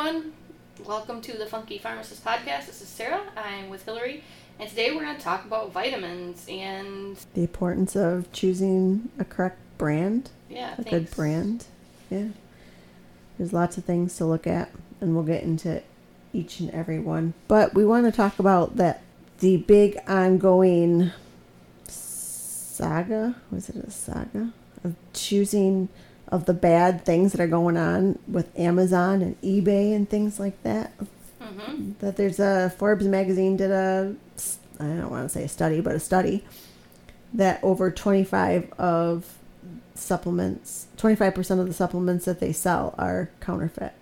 everyone. 0.00 0.32
Welcome 0.86 1.20
to 1.22 1.36
the 1.36 1.44
Funky 1.44 1.76
Pharmacist 1.76 2.24
Podcast. 2.24 2.64
This 2.64 2.80
is 2.80 2.88
Sarah. 2.88 3.20
I'm 3.36 3.68
with 3.68 3.84
Hillary, 3.84 4.24
and 4.58 4.66
today 4.66 4.92
we're 4.92 5.02
going 5.02 5.14
to 5.14 5.22
talk 5.22 5.44
about 5.44 5.72
vitamins 5.72 6.46
and 6.48 7.18
The 7.34 7.42
importance 7.42 7.94
of 7.94 8.32
choosing 8.32 9.10
a 9.18 9.26
correct 9.26 9.58
brand, 9.76 10.30
yeah, 10.48 10.72
a 10.72 10.76
thanks. 10.76 10.90
good 10.90 11.10
brand. 11.10 11.66
Yeah. 12.08 12.28
There's 13.36 13.52
lots 13.52 13.76
of 13.76 13.84
things 13.84 14.16
to 14.16 14.24
look 14.24 14.46
at, 14.46 14.70
and 15.02 15.14
we'll 15.14 15.24
get 15.24 15.42
into 15.42 15.82
each 16.32 16.60
and 16.60 16.70
every 16.70 16.98
one. 16.98 17.34
But 17.46 17.74
we 17.74 17.84
want 17.84 18.06
to 18.06 18.12
talk 18.12 18.38
about 18.38 18.76
that 18.76 19.02
the 19.40 19.58
big 19.58 19.98
ongoing 20.08 21.10
saga. 21.84 23.34
Was 23.50 23.68
it 23.68 23.76
a 23.76 23.90
saga 23.90 24.54
of 24.82 24.94
choosing 25.12 25.90
of 26.30 26.44
the 26.46 26.54
bad 26.54 27.04
things 27.04 27.32
that 27.32 27.40
are 27.40 27.46
going 27.48 27.76
on 27.76 28.18
with 28.28 28.56
Amazon 28.58 29.22
and 29.22 29.40
eBay 29.42 29.94
and 29.94 30.08
things 30.08 30.38
like 30.40 30.60
that? 30.62 30.92
Mhm. 31.40 31.94
that 31.98 32.16
there's 32.16 32.38
a 32.38 32.70
Forbes 32.78 33.06
magazine 33.06 33.56
did 33.56 33.70
a 33.70 34.14
I 34.78 34.84
don't 34.84 35.10
want 35.10 35.24
to 35.24 35.28
say 35.28 35.44
a 35.44 35.48
study, 35.48 35.80
but 35.80 35.94
a 35.94 36.00
study 36.00 36.44
that 37.34 37.58
over 37.62 37.90
25 37.90 38.72
of 38.78 39.36
supplements, 39.94 40.86
25% 40.96 41.60
of 41.60 41.66
the 41.66 41.74
supplements 41.74 42.24
that 42.24 42.40
they 42.40 42.52
sell 42.52 42.94
are 42.96 43.30
counterfeit. 43.40 43.92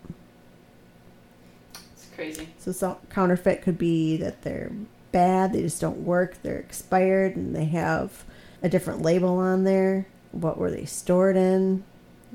It's 1.72 2.06
crazy. 2.14 2.48
So, 2.58 2.70
so 2.72 2.98
counterfeit 3.10 3.62
could 3.62 3.78
be 3.78 4.16
that 4.18 4.42
they're 4.42 4.70
bad, 5.10 5.52
they 5.52 5.62
just 5.62 5.80
don't 5.80 6.04
work, 6.04 6.36
they're 6.42 6.58
expired, 6.58 7.34
and 7.34 7.56
they 7.56 7.64
have 7.66 8.24
a 8.62 8.68
different 8.68 9.02
label 9.02 9.38
on 9.38 9.64
there. 9.64 10.06
What 10.32 10.58
were 10.58 10.70
they 10.70 10.84
stored 10.84 11.36
in? 11.36 11.82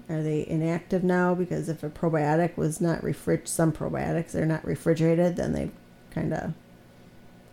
Are 0.09 0.21
they 0.21 0.45
inactive 0.47 1.03
now? 1.03 1.33
Because 1.33 1.69
if 1.69 1.83
a 1.83 1.89
probiotic 1.89 2.57
was 2.57 2.81
not 2.81 3.01
refrig, 3.01 3.47
some 3.47 3.71
probiotics 3.71 4.31
they're 4.31 4.45
not 4.45 4.65
refrigerated, 4.65 5.35
then 5.35 5.53
they 5.53 5.71
kind 6.11 6.33
of 6.33 6.53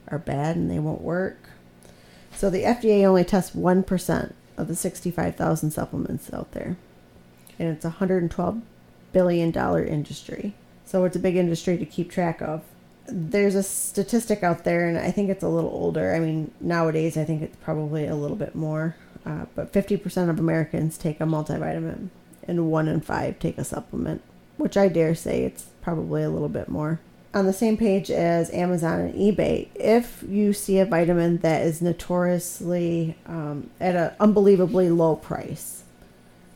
are 0.08 0.18
bad 0.18 0.56
and 0.56 0.70
they 0.70 0.78
won't 0.78 1.02
work. 1.02 1.50
So 2.34 2.50
the 2.50 2.62
FDA 2.62 3.04
only 3.04 3.24
tests 3.24 3.54
one 3.54 3.82
percent 3.82 4.34
of 4.56 4.68
the 4.68 4.76
sixty-five 4.76 5.36
thousand 5.36 5.70
supplements 5.70 6.32
out 6.32 6.52
there, 6.52 6.76
and 7.58 7.68
it's 7.68 7.84
a 7.84 7.90
hundred 7.90 8.22
and 8.22 8.30
twelve 8.30 8.60
billion 9.12 9.50
dollar 9.50 9.84
industry. 9.84 10.54
So 10.84 11.04
it's 11.04 11.16
a 11.16 11.20
big 11.20 11.36
industry 11.36 11.78
to 11.78 11.86
keep 11.86 12.10
track 12.10 12.40
of. 12.42 12.62
There's 13.06 13.54
a 13.54 13.62
statistic 13.62 14.42
out 14.42 14.64
there, 14.64 14.88
and 14.88 14.98
I 14.98 15.10
think 15.10 15.30
it's 15.30 15.42
a 15.42 15.48
little 15.48 15.70
older. 15.70 16.14
I 16.14 16.20
mean, 16.20 16.52
nowadays 16.60 17.16
I 17.16 17.24
think 17.24 17.42
it's 17.42 17.56
probably 17.56 18.06
a 18.06 18.14
little 18.14 18.36
bit 18.36 18.54
more. 18.54 18.96
Uh, 19.26 19.44
but 19.54 19.72
50% 19.72 20.30
of 20.30 20.38
Americans 20.38 20.96
take 20.96 21.20
a 21.20 21.24
multivitamin, 21.24 22.08
and 22.50 22.70
one 22.70 22.88
in 22.88 23.00
five 23.00 23.38
take 23.38 23.56
a 23.56 23.64
supplement, 23.64 24.22
which 24.56 24.76
I 24.76 24.88
dare 24.88 25.14
say 25.14 25.44
it's 25.44 25.66
probably 25.80 26.22
a 26.22 26.28
little 26.28 26.48
bit 26.48 26.68
more. 26.68 27.00
On 27.32 27.46
the 27.46 27.52
same 27.52 27.76
page 27.76 28.10
as 28.10 28.50
Amazon 28.50 29.00
and 29.00 29.14
eBay, 29.14 29.68
if 29.76 30.24
you 30.28 30.52
see 30.52 30.80
a 30.80 30.84
vitamin 30.84 31.38
that 31.38 31.62
is 31.62 31.80
notoriously 31.80 33.16
um, 33.24 33.70
at 33.80 33.94
an 33.94 34.12
unbelievably 34.18 34.90
low 34.90 35.14
price, 35.14 35.84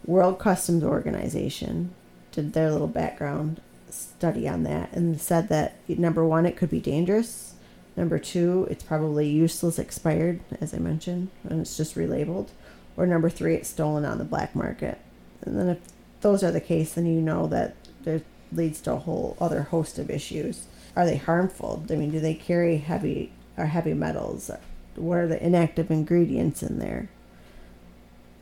World 0.05 0.41
Customs 0.41 0.83
Organization 0.83 1.95
did 2.33 2.53
their 2.53 2.73
little 2.73 2.89
background 2.89 3.61
study 3.89 4.49
on 4.49 4.65
that 4.65 4.93
and 4.93 5.21
said 5.21 5.49
that 5.49 5.77
number 5.89 6.27
one, 6.27 6.45
it 6.45 6.57
could 6.57 6.71
be 6.71 6.81
dangerous. 6.81 7.55
Number 7.97 8.19
two, 8.19 8.67
it's 8.69 8.83
probably 8.83 9.29
useless, 9.29 9.79
expired, 9.79 10.41
as 10.61 10.75
I 10.75 10.79
mentioned, 10.79 11.31
and 11.49 11.61
it's 11.61 11.77
just 11.77 11.95
relabeled. 11.95 12.49
Or 12.97 13.07
number 13.07 13.31
three, 13.31 13.55
it's 13.55 13.69
stolen 13.69 14.05
on 14.05 14.19
the 14.19 14.25
black 14.25 14.57
market. 14.57 14.99
And 15.45 15.59
then 15.59 15.69
if 15.69 15.79
those 16.21 16.43
are 16.43 16.51
the 16.51 16.61
case, 16.61 16.95
then 16.95 17.07
you 17.07 17.21
know 17.21 17.47
that 17.49 17.75
there 18.03 18.23
leads 18.53 18.81
to 18.83 18.93
a 18.93 18.99
whole 18.99 19.37
other 19.41 19.63
host 19.63 19.99
of 19.99 20.11
issues. 20.11 20.67
Are 20.97 21.05
they 21.05 21.17
harmful? 21.17 21.85
I 21.91 21.97
mean, 21.97 22.11
do 22.11 22.21
they 22.21 22.35
carry 22.35 22.79
heavy 22.79 23.33
or 23.57 23.67
heavy 23.67 23.95
metals? 23.95 24.51
What 24.95 25.19
are 25.19 25.27
the 25.27 25.45
inactive 25.45 25.91
ingredients 25.91 26.63
in 26.63 26.79
there? 26.79 27.09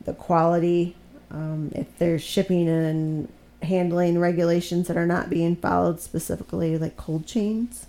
The 0.05 0.13
quality, 0.13 0.95
um, 1.31 1.71
if 1.73 1.97
there's 1.97 2.21
shipping 2.23 2.67
and 2.67 3.27
handling 3.63 4.19
regulations 4.19 4.87
that 4.87 4.97
are 4.97 5.07
not 5.07 5.29
being 5.29 5.55
followed, 5.55 5.99
specifically 5.99 6.77
like 6.77 6.97
cold 6.97 7.25
chains. 7.25 7.87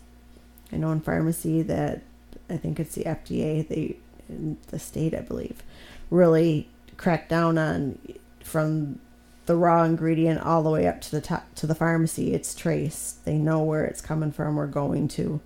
I 0.72 0.76
know 0.76 0.92
in 0.92 1.00
pharmacy 1.00 1.62
that 1.62 2.02
I 2.48 2.56
think 2.56 2.80
it's 2.80 2.94
the 2.94 3.04
FDA, 3.04 3.66
they 3.66 3.96
in 4.28 4.56
the 4.68 4.78
state, 4.78 5.14
I 5.14 5.20
believe, 5.20 5.62
really 6.10 6.68
crack 6.96 7.28
down 7.28 7.58
on 7.58 7.98
from 8.42 9.00
the 9.46 9.56
raw 9.56 9.82
ingredient 9.84 10.40
all 10.40 10.62
the 10.62 10.70
way 10.70 10.86
up 10.86 11.00
to 11.02 11.10
the 11.10 11.20
top 11.20 11.54
to 11.56 11.66
the 11.66 11.74
pharmacy. 11.74 12.32
It's 12.34 12.54
traced. 12.54 13.24
They 13.24 13.36
know 13.36 13.62
where 13.62 13.84
it's 13.84 14.00
coming 14.00 14.32
from 14.32 14.58
or 14.58 14.66
going 14.66 15.08
to, 15.08 15.40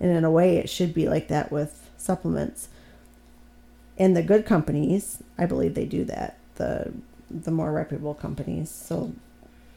and 0.00 0.10
in 0.10 0.24
a 0.24 0.30
way, 0.30 0.56
it 0.56 0.68
should 0.68 0.92
be 0.94 1.08
like 1.08 1.28
that 1.28 1.52
with 1.52 1.90
supplements. 1.96 2.68
And 3.96 4.16
the 4.16 4.22
good 4.22 4.44
companies, 4.44 5.22
I 5.38 5.46
believe 5.46 5.74
they 5.74 5.86
do 5.86 6.04
that. 6.04 6.38
The 6.56 6.92
the 7.30 7.50
more 7.50 7.72
reputable 7.72 8.14
companies. 8.14 8.70
So 8.70 9.12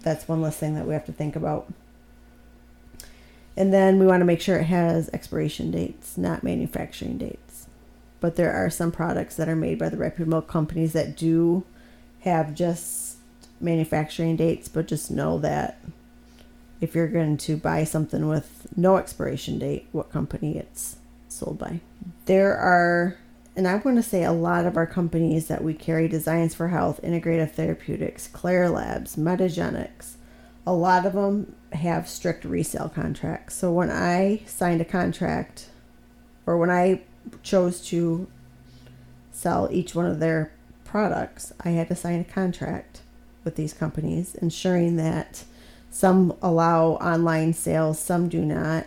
that's 0.01 0.27
one 0.27 0.41
less 0.41 0.57
thing 0.57 0.75
that 0.75 0.87
we 0.87 0.93
have 0.93 1.05
to 1.05 1.11
think 1.11 1.35
about. 1.35 1.71
And 3.55 3.73
then 3.73 3.97
we 3.97 4.05
want 4.05 4.21
to 4.21 4.25
make 4.25 4.41
sure 4.41 4.57
it 4.57 4.65
has 4.65 5.09
expiration 5.09 5.71
dates, 5.71 6.17
not 6.17 6.43
manufacturing 6.43 7.17
dates. 7.17 7.67
But 8.19 8.35
there 8.35 8.53
are 8.53 8.69
some 8.69 8.91
products 8.91 9.35
that 9.35 9.49
are 9.49 9.55
made 9.55 9.79
by 9.79 9.89
the 9.89 9.97
reputable 9.97 10.41
companies 10.41 10.93
that 10.93 11.17
do 11.17 11.63
have 12.21 12.53
just 12.53 13.06
manufacturing 13.59 14.35
dates, 14.35 14.67
but 14.67 14.87
just 14.87 15.11
know 15.11 15.37
that 15.39 15.79
if 16.79 16.93
you're 16.93 17.07
going 17.07 17.37
to 17.37 17.57
buy 17.57 17.83
something 17.83 18.27
with 18.27 18.67
no 18.75 18.97
expiration 18.97 19.57
date, 19.59 19.87
what 19.91 20.11
company 20.11 20.57
it's 20.57 20.97
sold 21.27 21.57
by. 21.57 21.79
There 22.25 22.55
are, 22.55 23.17
and 23.55 23.67
I 23.67 23.75
want 23.77 23.97
to 23.97 24.03
say 24.03 24.23
a 24.23 24.31
lot 24.31 24.65
of 24.65 24.77
our 24.77 24.85
companies 24.85 25.47
that 25.47 25.63
we 25.63 25.73
carry 25.73 26.07
Designs 26.07 26.53
for 26.53 26.67
Health, 26.67 26.99
Integrative 27.03 27.51
Therapeutics, 27.51 28.27
Klaire 28.27 28.71
Labs, 28.71 29.15
Metagenics, 29.15 30.15
a 30.65 30.73
lot 30.73 31.05
of 31.05 31.13
them 31.13 31.55
have 31.73 32.09
strict 32.09 32.43
resale 32.43 32.89
contracts. 32.89 33.55
So 33.55 33.71
when 33.71 33.89
I 33.89 34.41
signed 34.45 34.81
a 34.81 34.85
contract, 34.85 35.69
or 36.45 36.57
when 36.57 36.69
I 36.69 37.01
chose 37.41 37.81
to 37.87 38.27
sell 39.31 39.67
each 39.71 39.95
one 39.95 40.05
of 40.05 40.19
their 40.19 40.51
products, 40.83 41.53
I 41.61 41.69
had 41.69 41.87
to 41.87 41.95
sign 41.95 42.19
a 42.19 42.23
contract 42.23 43.01
with 43.47 43.55
these 43.55 43.71
companies, 43.71 44.35
ensuring 44.35 44.97
that 44.97 45.45
some 45.89 46.35
allow 46.41 46.89
online 46.95 47.53
sales, 47.53 47.97
some 47.97 48.27
do 48.27 48.43
not. 48.43 48.85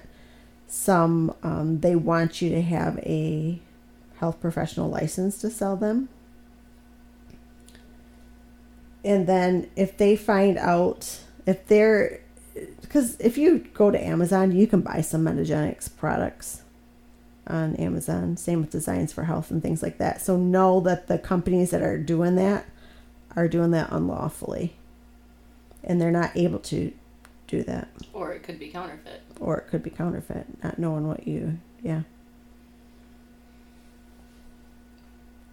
Some 0.66 1.34
um, 1.42 1.80
they 1.80 1.96
want 1.96 2.42
you 2.42 2.50
to 2.50 2.60
have 2.60 2.98
a 2.98 3.58
health 4.18 4.38
professional 4.38 4.90
license 4.90 5.40
to 5.40 5.48
sell 5.48 5.76
them. 5.76 6.10
And 9.02 9.26
then 9.26 9.70
if 9.76 9.96
they 9.96 10.14
find 10.14 10.58
out 10.58 11.20
if 11.46 11.66
they're 11.66 12.20
because 12.82 13.16
if 13.18 13.38
you 13.38 13.60
go 13.72 13.90
to 13.90 14.04
Amazon, 14.04 14.52
you 14.52 14.66
can 14.66 14.82
buy 14.82 15.00
some 15.00 15.24
Metagenics 15.24 15.96
products 15.96 16.62
on 17.46 17.76
Amazon. 17.76 18.36
Same 18.36 18.60
with 18.60 18.70
Designs 18.70 19.10
for 19.10 19.24
Health 19.24 19.50
and 19.50 19.62
things 19.62 19.82
like 19.82 19.96
that. 19.98 20.20
So 20.20 20.36
know 20.36 20.80
that 20.80 21.08
the 21.08 21.18
companies 21.18 21.70
that 21.70 21.82
are 21.82 21.96
doing 21.96 22.36
that 22.36 22.66
are 23.36 23.48
doing 23.48 23.70
that 23.72 23.90
unlawfully, 23.92 24.74
and 25.84 26.00
they're 26.00 26.10
not 26.10 26.36
able 26.36 26.58
to 26.60 26.92
do 27.46 27.62
that, 27.64 27.88
Or 28.12 28.32
it 28.32 28.42
could 28.42 28.58
be 28.58 28.68
counterfeit. 28.68 29.22
or 29.40 29.58
it 29.58 29.68
could 29.68 29.82
be 29.82 29.90
counterfeit. 29.90 30.46
Not 30.62 30.78
knowing 30.78 31.08
what 31.08 31.26
you, 31.26 31.58
yeah. 31.82 32.02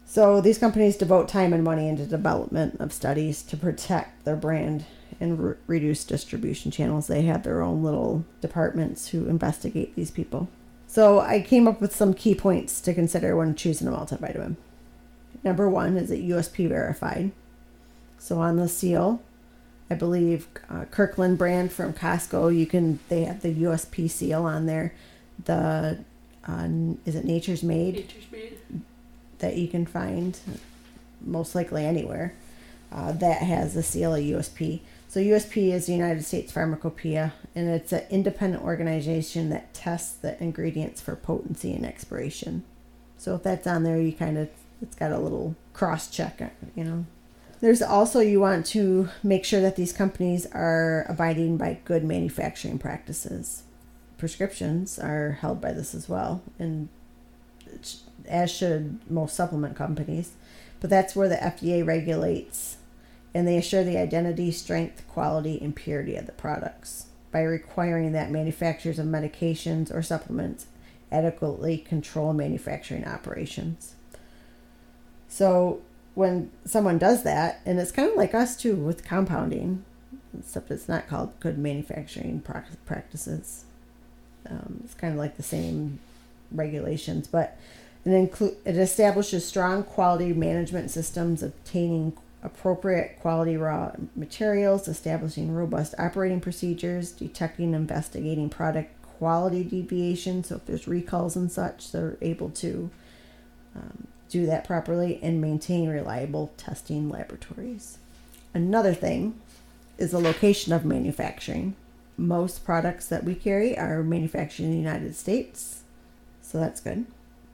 So 0.06 0.40
these 0.42 0.58
companies 0.58 0.96
devote 0.96 1.28
time 1.28 1.54
and 1.54 1.64
money 1.64 1.88
into 1.88 2.06
development 2.06 2.78
of 2.80 2.94
studies 2.94 3.42
to 3.44 3.58
protect 3.58 4.24
their 4.26 4.36
brand 4.38 4.86
and 5.20 5.40
re- 5.40 5.56
reduce 5.68 6.04
distribution 6.06 6.72
channels. 6.72 7.08
They 7.08 7.24
have 7.24 7.44
their 7.44 7.62
own 7.62 7.84
little 7.84 8.26
departments 8.40 9.10
who 9.10 9.26
investigate 9.28 9.96
these 9.96 10.12
people. 10.12 10.48
So 10.88 11.20
I 11.20 11.42
came 11.42 11.68
up 11.68 11.82
with 11.82 11.94
some 11.96 12.14
key 12.14 12.34
points 12.36 12.80
to 12.82 12.94
consider 12.94 13.36
when 13.36 13.56
choosing 13.56 13.88
a 13.88 13.92
multivitamin. 13.92 14.56
Number 15.44 15.70
one 15.70 15.98
is 15.98 16.10
it 16.12 16.24
USP 16.26 16.70
verified. 16.70 17.32
So 18.18 18.40
on 18.40 18.58
the 18.58 18.68
seal, 18.68 19.22
I 19.90 19.96
believe 19.96 20.48
uh, 20.70 20.86
Kirkland 20.86 21.38
brand 21.38 21.72
from 21.72 21.94
Costco, 21.94 22.56
you 22.56 22.66
can 22.66 23.00
they 23.10 23.24
have 23.24 23.42
the 23.42 23.54
USP 23.54 24.10
seal 24.10 24.44
on 24.44 24.66
there. 24.66 24.94
The 25.46 26.00
uh, 26.48 26.68
is 27.06 27.16
it 27.16 27.26
Nature's 27.26 27.64
Made 27.64 27.96
Nature's 27.96 28.32
Made. 28.32 28.58
that 29.40 29.58
you 29.58 29.68
can 29.68 29.86
find 29.86 30.38
most 31.22 31.56
likely 31.56 31.86
anywhere 31.86 32.34
uh, 32.92 33.12
that 33.14 33.42
has 33.42 33.74
the 33.74 33.84
seal 33.84 34.16
of 34.16 34.22
USP. 34.22 34.82
So 35.10 35.20
USP 35.20 35.72
is 35.72 35.86
the 35.86 35.94
United 35.94 36.24
States 36.24 36.52
Pharmacopoeia, 36.52 37.34
and 37.56 37.70
it's 37.70 37.94
an 37.94 38.04
independent 38.10 38.64
organization 38.64 39.50
that 39.50 39.74
tests 39.74 40.16
the 40.16 40.42
ingredients 40.42 41.02
for 41.02 41.16
potency 41.16 41.74
and 41.74 41.86
expiration. 41.86 42.64
So 43.18 43.36
if 43.36 43.44
that's 43.44 43.68
on 43.68 43.84
there, 43.84 44.00
you 44.00 44.12
kind 44.12 44.38
of 44.38 44.50
it's 44.82 44.96
got 44.96 45.12
a 45.12 45.18
little 45.18 45.56
cross 45.74 46.10
check, 46.10 46.40
you 46.76 46.84
know. 46.84 47.06
There's 47.60 47.82
also 47.82 48.20
you 48.20 48.40
want 48.40 48.66
to 48.68 49.10
make 49.24 49.44
sure 49.44 49.62
that 49.62 49.76
these 49.76 49.92
companies 49.92 50.46
are 50.48 51.06
abiding 51.10 51.58
by 51.58 51.80
good 51.86 52.04
manufacturing 52.04 52.78
practices. 52.78 53.64
Prescriptions 54.18 55.00
are 55.00 55.34
held 55.42 55.60
by 55.60 55.74
this 55.74 55.96
as 55.96 56.08
well, 56.08 56.44
and 56.60 56.90
as 58.28 58.52
should 58.52 59.00
most 59.10 59.36
supplement 59.36 59.76
companies. 59.76 60.34
But 60.80 60.90
that's 60.90 61.16
where 61.16 61.30
the 61.30 61.36
FDA 61.36 61.86
regulates 61.86 62.78
and 63.34 63.48
they 63.48 63.58
assure 63.58 63.84
the 63.84 63.98
identity, 63.98 64.52
strength, 64.52 65.08
quality, 65.08 65.60
and 65.62 65.76
purity 65.76 66.16
of 66.16 66.26
the 66.26 66.32
products 66.32 67.08
by 67.32 67.42
requiring 67.42 68.12
that 68.14 68.32
manufacturers 68.32 69.00
of 69.00 69.06
medications 69.06 69.94
or 69.94 70.02
supplements 70.02 70.68
adequately 71.12 71.78
control 71.78 72.34
manufacturing 72.34 73.06
operations. 73.06 73.96
So 75.28 75.82
when 76.18 76.50
someone 76.66 76.98
does 76.98 77.22
that, 77.22 77.62
and 77.64 77.80
it's 77.80 77.92
kind 77.92 78.10
of 78.10 78.16
like 78.16 78.34
us 78.34 78.58
too 78.58 78.76
with 78.76 79.06
compounding, 79.06 79.86
except 80.36 80.72
it's 80.72 80.90
not 80.90 81.08
called 81.08 81.40
good 81.40 81.60
manufacturing 81.60 82.42
practices. 82.88 83.66
Um, 84.50 84.82
it's 84.84 84.96
kind 84.96 85.14
of 85.14 85.20
like 85.20 85.38
the 85.38 85.44
same 85.44 86.00
regulations, 86.52 87.28
but 87.28 87.56
it 88.04 88.14
include 88.14 88.58
it 88.66 88.78
establishes 88.78 89.46
strong 89.46 89.84
quality 89.84 90.34
management 90.34 90.90
systems, 90.90 91.44
obtaining 91.44 92.18
appropriate 92.42 93.20
quality 93.20 93.56
raw 93.56 93.92
materials, 94.16 94.88
establishing 94.88 95.54
robust 95.54 95.94
operating 96.00 96.42
procedures, 96.42 97.12
detecting, 97.12 97.76
and 97.76 97.76
investigating 97.76 98.50
product 98.50 98.90
quality 99.04 99.64
deviations. 99.64 100.48
So 100.48 100.56
if 100.56 100.66
there's 100.66 100.88
recalls 100.88 101.36
and 101.36 101.52
such, 101.52 101.92
they're 101.92 102.18
able 102.22 102.50
to 102.50 102.90
um, 103.76 104.08
do 104.30 104.46
that 104.46 104.66
properly 104.66 105.20
and 105.22 105.42
maintain 105.42 105.90
reliable 105.90 106.52
testing 106.58 107.10
laboratories. 107.10 107.98
Another 108.54 108.94
thing 108.94 109.40
is 109.98 110.12
the 110.12 110.20
location 110.20 110.74
of 110.74 110.86
manufacturing. 110.86 111.76
Most 112.18 112.66
products 112.66 113.08
that 113.08 113.24
we 113.24 113.36
carry 113.36 113.78
are 113.78 114.04
manufactured 114.04 114.64
in 114.64 114.72
the 114.72 114.78
United 114.78 115.16
States, 115.16 115.82
so 116.42 116.60
that's 116.60 116.82
good. 116.82 117.06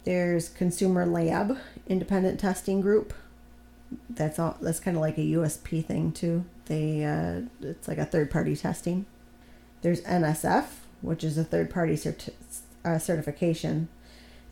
There's 0.05 0.49
Consumer 0.49 1.05
Lab 1.05 1.57
Independent 1.87 2.39
Testing 2.39 2.81
Group. 2.81 3.13
That's 4.09 4.39
all. 4.39 4.57
That's 4.61 4.79
kind 4.79 4.97
of 4.97 5.01
like 5.01 5.17
a 5.17 5.21
USP 5.21 5.85
thing 5.85 6.11
too. 6.11 6.45
They 6.65 7.03
uh, 7.03 7.41
it's 7.61 7.87
like 7.87 7.97
a 7.97 8.05
third 8.05 8.31
party 8.31 8.55
testing. 8.55 9.05
There's 9.81 10.01
NSF, 10.01 10.65
which 11.01 11.23
is 11.23 11.37
a 11.37 11.43
third 11.43 11.69
party 11.69 11.93
cert- 11.95 12.29
uh, 12.85 12.97
certification 12.97 13.89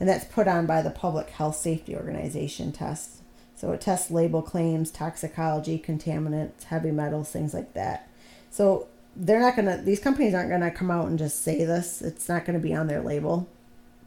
and 0.01 0.09
that's 0.09 0.25
put 0.25 0.47
on 0.47 0.65
by 0.65 0.81
the 0.81 0.89
Public 0.89 1.29
Health 1.29 1.57
Safety 1.57 1.95
Organization 1.95 2.71
test. 2.71 3.21
So 3.55 3.71
it 3.71 3.81
tests 3.81 4.09
label 4.09 4.41
claims, 4.41 4.89
toxicology, 4.89 5.77
contaminants, 5.77 6.63
heavy 6.63 6.89
metals, 6.89 7.29
things 7.29 7.53
like 7.53 7.75
that. 7.75 8.09
So 8.49 8.87
they're 9.15 9.39
not 9.39 9.55
going 9.55 9.67
to, 9.67 9.79
these 9.83 9.99
companies 9.99 10.33
aren't 10.33 10.49
going 10.49 10.61
to 10.61 10.71
come 10.71 10.89
out 10.89 11.05
and 11.05 11.19
just 11.19 11.43
say 11.43 11.65
this. 11.65 12.01
It's 12.01 12.27
not 12.27 12.45
going 12.45 12.59
to 12.59 12.67
be 12.67 12.73
on 12.73 12.87
their 12.87 13.03
label. 13.03 13.47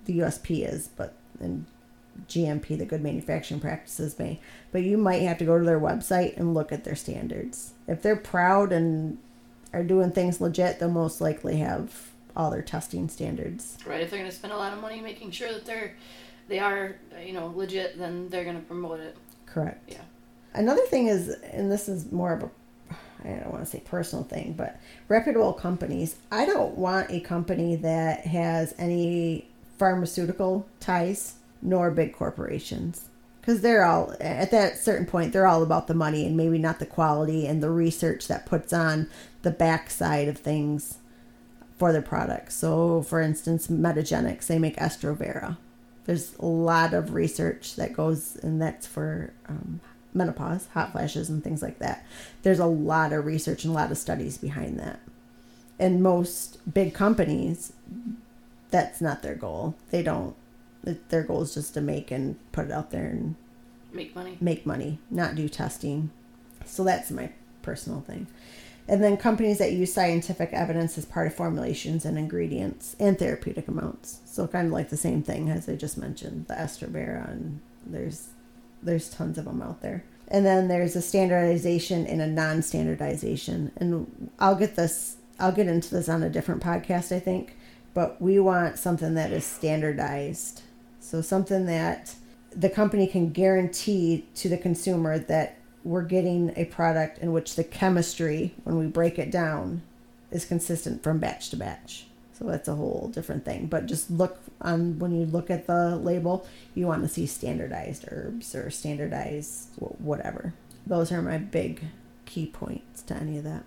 The 0.06 0.18
USP 0.18 0.68
is, 0.68 0.88
but, 0.88 1.14
and 1.38 1.64
GMP, 2.28 2.76
the 2.76 2.86
good 2.86 3.00
manufacturing 3.00 3.60
practices 3.60 4.18
may. 4.18 4.40
But 4.72 4.82
you 4.82 4.98
might 4.98 5.22
have 5.22 5.38
to 5.38 5.44
go 5.44 5.60
to 5.60 5.64
their 5.64 5.78
website 5.78 6.36
and 6.36 6.54
look 6.54 6.72
at 6.72 6.82
their 6.82 6.96
standards. 6.96 7.74
If 7.86 8.02
they're 8.02 8.16
proud 8.16 8.72
and 8.72 9.18
are 9.72 9.84
doing 9.84 10.10
things 10.10 10.40
legit, 10.40 10.80
they'll 10.80 10.90
most 10.90 11.20
likely 11.20 11.58
have 11.58 12.10
all 12.36 12.50
their 12.50 12.62
testing 12.62 13.08
standards. 13.08 13.78
Right. 13.86 14.00
If 14.00 14.10
they're 14.10 14.18
going 14.18 14.30
to 14.30 14.36
spend 14.36 14.52
a 14.52 14.56
lot 14.56 14.72
of 14.72 14.80
money 14.80 15.00
making 15.00 15.30
sure 15.30 15.52
that 15.52 15.64
they're 15.64 15.94
they 16.48 16.58
are 16.58 16.96
you 17.24 17.32
know 17.32 17.52
legit, 17.54 17.98
then 17.98 18.28
they're 18.28 18.44
going 18.44 18.56
to 18.60 18.66
promote 18.66 19.00
it. 19.00 19.16
Correct. 19.46 19.90
Yeah. 19.90 20.02
Another 20.52 20.84
thing 20.86 21.08
is, 21.08 21.28
and 21.28 21.70
this 21.70 21.88
is 21.88 22.12
more 22.12 22.32
of 22.32 22.42
a 22.44 22.50
I 23.24 23.28
don't 23.40 23.52
want 23.52 23.64
to 23.64 23.70
say 23.70 23.80
personal 23.80 24.24
thing, 24.24 24.54
but 24.56 24.78
reputable 25.08 25.54
companies. 25.54 26.16
I 26.30 26.44
don't 26.44 26.76
want 26.76 27.10
a 27.10 27.20
company 27.20 27.76
that 27.76 28.26
has 28.26 28.74
any 28.78 29.48
pharmaceutical 29.78 30.66
ties 30.78 31.34
nor 31.62 31.90
big 31.90 32.12
corporations 32.12 33.08
because 33.40 33.60
they're 33.60 33.84
all 33.84 34.14
at 34.20 34.50
that 34.50 34.78
certain 34.78 35.04
point 35.04 35.32
they're 35.32 35.46
all 35.46 35.62
about 35.62 35.86
the 35.86 35.94
money 35.94 36.26
and 36.26 36.36
maybe 36.36 36.58
not 36.58 36.78
the 36.78 36.86
quality 36.86 37.46
and 37.46 37.62
the 37.62 37.70
research 37.70 38.28
that 38.28 38.46
puts 38.46 38.72
on 38.72 39.08
the 39.42 39.50
backside 39.50 40.28
of 40.28 40.38
things 40.38 40.98
for 41.76 41.92
their 41.92 42.02
products. 42.02 42.54
So, 42.54 43.02
for 43.02 43.20
instance, 43.20 43.68
Metagenics, 43.68 44.46
they 44.46 44.58
make 44.58 44.76
Estrovera. 44.76 45.56
There's 46.04 46.36
a 46.38 46.46
lot 46.46 46.94
of 46.94 47.14
research 47.14 47.76
that 47.76 47.94
goes, 47.94 48.36
and 48.36 48.60
that's 48.60 48.86
for 48.86 49.32
um, 49.48 49.80
menopause, 50.12 50.68
hot 50.74 50.92
flashes, 50.92 51.28
and 51.28 51.42
things 51.42 51.62
like 51.62 51.78
that. 51.80 52.06
There's 52.42 52.58
a 52.58 52.66
lot 52.66 53.12
of 53.12 53.26
research 53.26 53.64
and 53.64 53.72
a 53.72 53.74
lot 53.74 53.90
of 53.90 53.98
studies 53.98 54.38
behind 54.38 54.78
that. 54.78 55.00
And 55.78 56.02
most 56.02 56.72
big 56.72 56.94
companies, 56.94 57.72
that's 58.70 59.00
not 59.00 59.22
their 59.22 59.34
goal. 59.34 59.74
They 59.90 60.02
don't, 60.02 60.36
their 60.82 61.22
goal 61.22 61.42
is 61.42 61.54
just 61.54 61.74
to 61.74 61.80
make 61.80 62.10
and 62.10 62.36
put 62.52 62.66
it 62.66 62.72
out 62.72 62.90
there 62.90 63.06
and 63.06 63.34
make 63.92 64.14
money. 64.14 64.36
Make 64.40 64.66
money, 64.66 64.98
not 65.10 65.34
do 65.34 65.48
testing. 65.48 66.10
So 66.64 66.84
that's 66.84 67.10
my 67.10 67.32
personal 67.62 68.02
thing. 68.02 68.26
And 68.86 69.02
then 69.02 69.16
companies 69.16 69.58
that 69.58 69.72
use 69.72 69.92
scientific 69.92 70.50
evidence 70.52 70.98
as 70.98 71.06
part 71.06 71.26
of 71.26 71.34
formulations 71.34 72.04
and 72.04 72.18
ingredients 72.18 72.94
and 73.00 73.18
therapeutic 73.18 73.66
amounts. 73.66 74.20
So 74.26 74.46
kind 74.46 74.66
of 74.66 74.72
like 74.72 74.90
the 74.90 74.96
same 74.96 75.22
thing 75.22 75.48
as 75.48 75.68
I 75.68 75.76
just 75.76 75.96
mentioned, 75.96 76.46
the 76.48 76.54
Estrovera, 76.54 77.30
and 77.30 77.60
there's 77.86 78.28
there's 78.82 79.08
tons 79.08 79.38
of 79.38 79.46
them 79.46 79.62
out 79.62 79.80
there. 79.80 80.04
And 80.28 80.44
then 80.44 80.68
there's 80.68 80.96
a 80.96 81.02
standardization 81.02 82.06
and 82.06 82.20
a 82.20 82.26
non-standardization. 82.26 83.72
And 83.76 84.30
I'll 84.38 84.54
get 84.54 84.76
this 84.76 85.16
I'll 85.38 85.52
get 85.52 85.66
into 85.66 85.94
this 85.94 86.08
on 86.08 86.22
a 86.22 86.30
different 86.30 86.62
podcast, 86.62 87.14
I 87.14 87.20
think. 87.20 87.56
But 87.94 88.20
we 88.20 88.38
want 88.38 88.78
something 88.78 89.14
that 89.14 89.32
is 89.32 89.44
standardized. 89.44 90.62
So 91.00 91.22
something 91.22 91.66
that 91.66 92.14
the 92.54 92.70
company 92.70 93.06
can 93.06 93.30
guarantee 93.30 94.26
to 94.36 94.48
the 94.48 94.58
consumer 94.58 95.18
that 95.18 95.58
we're 95.84 96.02
getting 96.02 96.52
a 96.56 96.64
product 96.64 97.18
in 97.18 97.32
which 97.32 97.54
the 97.54 97.62
chemistry, 97.62 98.54
when 98.64 98.78
we 98.78 98.86
break 98.86 99.18
it 99.18 99.30
down, 99.30 99.82
is 100.30 100.44
consistent 100.44 101.02
from 101.02 101.18
batch 101.18 101.50
to 101.50 101.56
batch. 101.56 102.06
So 102.32 102.46
that's 102.46 102.66
a 102.66 102.74
whole 102.74 103.10
different 103.14 103.44
thing. 103.44 103.66
But 103.66 103.86
just 103.86 104.10
look 104.10 104.40
on 104.60 104.98
when 104.98 105.12
you 105.12 105.26
look 105.26 105.50
at 105.50 105.66
the 105.66 105.96
label, 105.96 106.46
you 106.74 106.86
want 106.86 107.02
to 107.02 107.08
see 107.08 107.26
standardized 107.26 108.06
herbs 108.10 108.54
or 108.54 108.70
standardized 108.70 109.68
whatever. 109.78 110.54
Those 110.86 111.12
are 111.12 111.22
my 111.22 111.38
big 111.38 111.82
key 112.24 112.46
points 112.46 113.02
to 113.02 113.14
any 113.14 113.38
of 113.38 113.44
that. 113.44 113.64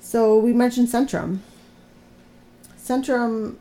So 0.00 0.36
we 0.38 0.52
mentioned 0.52 0.88
Centrum. 0.88 1.38
Centrum 2.76 3.56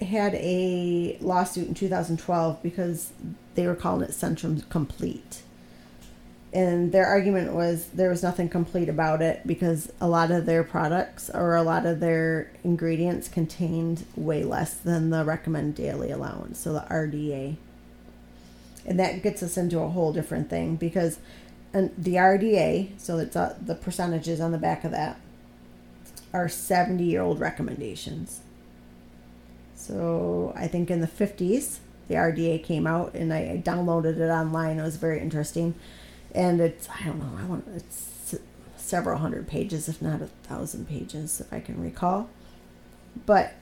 had 0.00 0.34
a 0.34 1.18
lawsuit 1.20 1.66
in 1.66 1.74
2012 1.74 2.62
because 2.62 3.12
they 3.56 3.66
were 3.66 3.74
calling 3.74 4.02
it 4.02 4.10
Centrum 4.10 4.68
Complete 4.68 5.42
and 6.56 6.90
their 6.90 7.04
argument 7.04 7.52
was 7.52 7.88
there 7.88 8.08
was 8.08 8.22
nothing 8.22 8.48
complete 8.48 8.88
about 8.88 9.20
it 9.20 9.46
because 9.46 9.92
a 10.00 10.08
lot 10.08 10.30
of 10.30 10.46
their 10.46 10.64
products 10.64 11.28
or 11.28 11.54
a 11.54 11.62
lot 11.62 11.84
of 11.84 12.00
their 12.00 12.50
ingredients 12.64 13.28
contained 13.28 14.06
way 14.16 14.42
less 14.42 14.72
than 14.72 15.10
the 15.10 15.22
recommended 15.22 15.74
daily 15.74 16.10
allowance, 16.10 16.58
so 16.58 16.72
the 16.72 16.86
RDA. 16.90 17.56
And 18.86 18.98
that 18.98 19.22
gets 19.22 19.42
us 19.42 19.58
into 19.58 19.80
a 19.80 19.88
whole 19.88 20.14
different 20.14 20.48
thing 20.48 20.76
because 20.76 21.18
the 21.72 22.14
RDA, 22.14 22.98
so 22.98 23.18
it's 23.18 23.36
uh, 23.36 23.54
the 23.60 23.74
percentages 23.74 24.40
on 24.40 24.52
the 24.52 24.58
back 24.58 24.82
of 24.82 24.92
that, 24.92 25.20
are 26.32 26.48
70 26.48 27.04
year 27.04 27.20
old 27.20 27.38
recommendations. 27.38 28.40
So 29.74 30.54
I 30.56 30.68
think 30.68 30.90
in 30.90 31.02
the 31.02 31.06
50s, 31.06 31.80
the 32.08 32.14
RDA 32.14 32.64
came 32.64 32.86
out 32.86 33.12
and 33.12 33.30
I 33.30 33.60
downloaded 33.62 34.18
it 34.18 34.30
online. 34.30 34.78
It 34.78 34.82
was 34.82 34.96
very 34.96 35.20
interesting 35.20 35.74
and 36.34 36.60
it's 36.60 36.88
I 36.88 37.04
don't 37.04 37.18
know 37.18 37.38
I 37.38 37.44
want 37.44 37.64
it's 37.74 38.16
several 38.86 39.18
hundred 39.18 39.48
pages, 39.48 39.88
if 39.88 40.00
not 40.00 40.22
a 40.22 40.26
thousand 40.26 40.88
pages, 40.88 41.40
if 41.40 41.52
I 41.52 41.60
can 41.60 41.82
recall. 41.82 42.30
But 43.26 43.54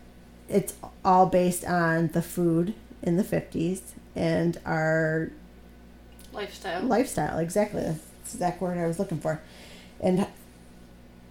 it's 0.49 0.75
all 1.04 1.26
based 1.26 1.64
on 1.64 2.09
the 2.09 2.23
food 2.23 2.75
in 3.02 3.16
the 3.16 3.25
50s 3.25 3.80
and 4.14 4.59
our 4.64 5.30
lifestyle. 6.33 6.83
Lifestyle, 6.83 7.38
exactly. 7.38 7.83
That's 7.83 7.99
the 7.99 8.37
exact 8.37 8.61
word 8.61 8.78
I 8.78 8.87
was 8.87 8.99
looking 8.99 9.18
for. 9.18 9.40
And 10.00 10.26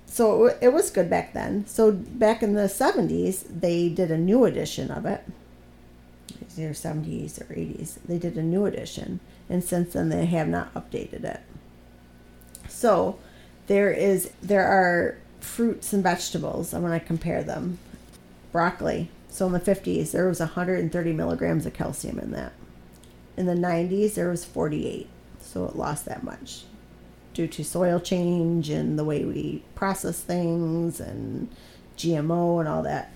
so 0.05 0.47
it 0.61 0.73
was 0.73 0.89
good 0.89 1.09
back 1.09 1.33
then. 1.33 1.65
So 1.67 1.91
back 1.91 2.41
in 2.41 2.53
the 2.53 2.63
70s, 2.63 3.45
they 3.47 3.89
did 3.89 4.11
a 4.11 4.17
new 4.17 4.45
edition 4.45 4.89
of 4.89 5.05
it. 5.05 5.23
Either 6.57 6.69
70s 6.69 7.41
or 7.41 7.53
80s. 7.53 7.97
They 8.05 8.17
did 8.17 8.37
a 8.37 8.43
new 8.43 8.65
edition 8.65 9.19
and 9.49 9.63
since 9.63 9.93
then 9.93 10.09
they 10.09 10.25
have 10.25 10.47
not 10.47 10.73
updated 10.73 11.23
it. 11.23 11.41
So 12.67 13.19
there 13.67 13.91
is 13.91 14.31
there 14.41 14.65
are 14.65 15.17
fruits 15.39 15.93
and 15.93 16.03
vegetables. 16.03 16.73
I'm 16.73 16.81
going 16.81 16.99
to 16.99 17.05
compare 17.05 17.43
them. 17.43 17.79
Broccoli. 18.51 19.09
So 19.29 19.47
in 19.47 19.53
the 19.53 19.59
50s 19.59 20.11
there 20.11 20.27
was 20.27 20.39
130 20.39 21.13
milligrams 21.13 21.65
of 21.65 21.73
calcium 21.73 22.19
in 22.19 22.31
that. 22.31 22.53
In 23.37 23.45
the 23.45 23.53
90s 23.55 24.13
there 24.15 24.29
was 24.29 24.45
48. 24.45 25.07
So 25.39 25.65
it 25.65 25.75
lost 25.75 26.05
that 26.05 26.23
much. 26.23 26.63
due 27.33 27.47
to 27.47 27.63
soil 27.63 27.99
change 27.99 28.69
and 28.69 28.97
the 28.97 29.03
way 29.03 29.25
we 29.25 29.63
process 29.75 30.19
things 30.21 30.99
and 30.99 31.49
GMO 31.97 32.59
and 32.59 32.69
all 32.69 32.83
that. 32.83 33.11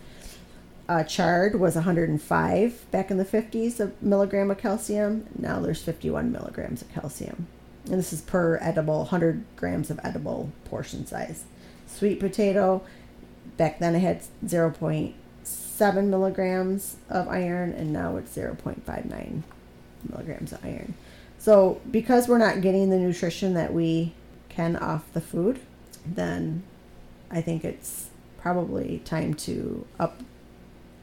Uh, 0.90 1.04
chard 1.04 1.60
was 1.60 1.76
105 1.76 2.92
back 2.92 3.12
in 3.12 3.18
the 3.18 3.26
50s 3.26 3.80
of 3.82 4.02
milligram 4.02 4.50
of 4.50 4.58
calcium. 4.58 5.28
Now 5.38 5.60
there's 5.60 5.84
51 5.84 6.32
milligrams 6.32 6.82
of 6.82 6.90
calcium. 6.90 7.48
And 7.86 7.96
this 8.00 8.14
is 8.14 8.22
per 8.22 8.58
edible, 8.62 9.00
100 9.00 9.44
grams 9.58 9.90
of 9.90 10.00
edible 10.04 10.50
portion 10.66 11.06
size. 11.06 11.44
Sweet 11.88 12.20
potato, 12.20 12.84
back 13.58 13.80
then 13.80 13.96
it 13.96 14.00
had 14.00 14.22
0.7 14.46 16.04
milligrams 16.06 16.98
of 17.10 17.28
iron, 17.28 17.74
and 17.74 17.92
now 17.92 18.16
it's 18.16 18.36
0.59 18.36 19.42
milligrams 20.10 20.54
of 20.54 20.64
iron. 20.64 20.94
So, 21.38 21.82
because 21.92 22.28
we're 22.28 22.38
not 22.38 22.62
getting 22.62 22.90
the 22.90 22.98
nutrition 22.98 23.54
that 23.54 23.74
we 23.74 24.14
can 24.50 24.76
off 24.76 25.12
the 25.14 25.22
food, 25.22 25.60
then 26.06 26.64
I 27.30 27.42
think 27.42 27.64
it's 27.64 28.10
probably 28.38 29.02
time 29.06 29.34
to 29.34 29.86
up 30.00 30.22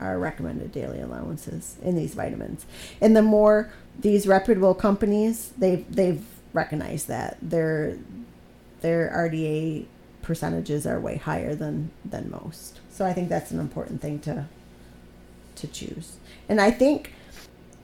our 0.01 0.19
recommended 0.19 0.73
daily 0.73 1.01
allowances 1.01 1.77
in 1.83 1.97
these 1.97 2.15
vitamins. 2.15 2.67
And 3.01 3.17
the 3.17 3.23
more 3.23 3.73
these 3.99 4.27
reputable 4.27 4.75
companies, 4.75 5.53
they've 5.59 5.85
they've 5.95 6.25
recognized 6.53 7.09
that 7.09 7.37
their 7.41 7.99
their 8.81 9.11
RDA 9.15 9.87
percentages 10.23 10.87
are 10.87 11.01
way 11.01 11.17
higher 11.17 11.55
than 11.55 11.91
than 12.05 12.31
most. 12.31 12.81
So 12.91 13.05
I 13.05 13.13
think 13.13 13.29
that's 13.29 13.51
an 13.51 13.61
important 13.61 14.01
thing 14.01 14.21
to 14.21 14.47
to 15.57 15.67
choose. 15.67 16.17
And 16.49 16.61
I 16.61 16.71
think 16.71 17.13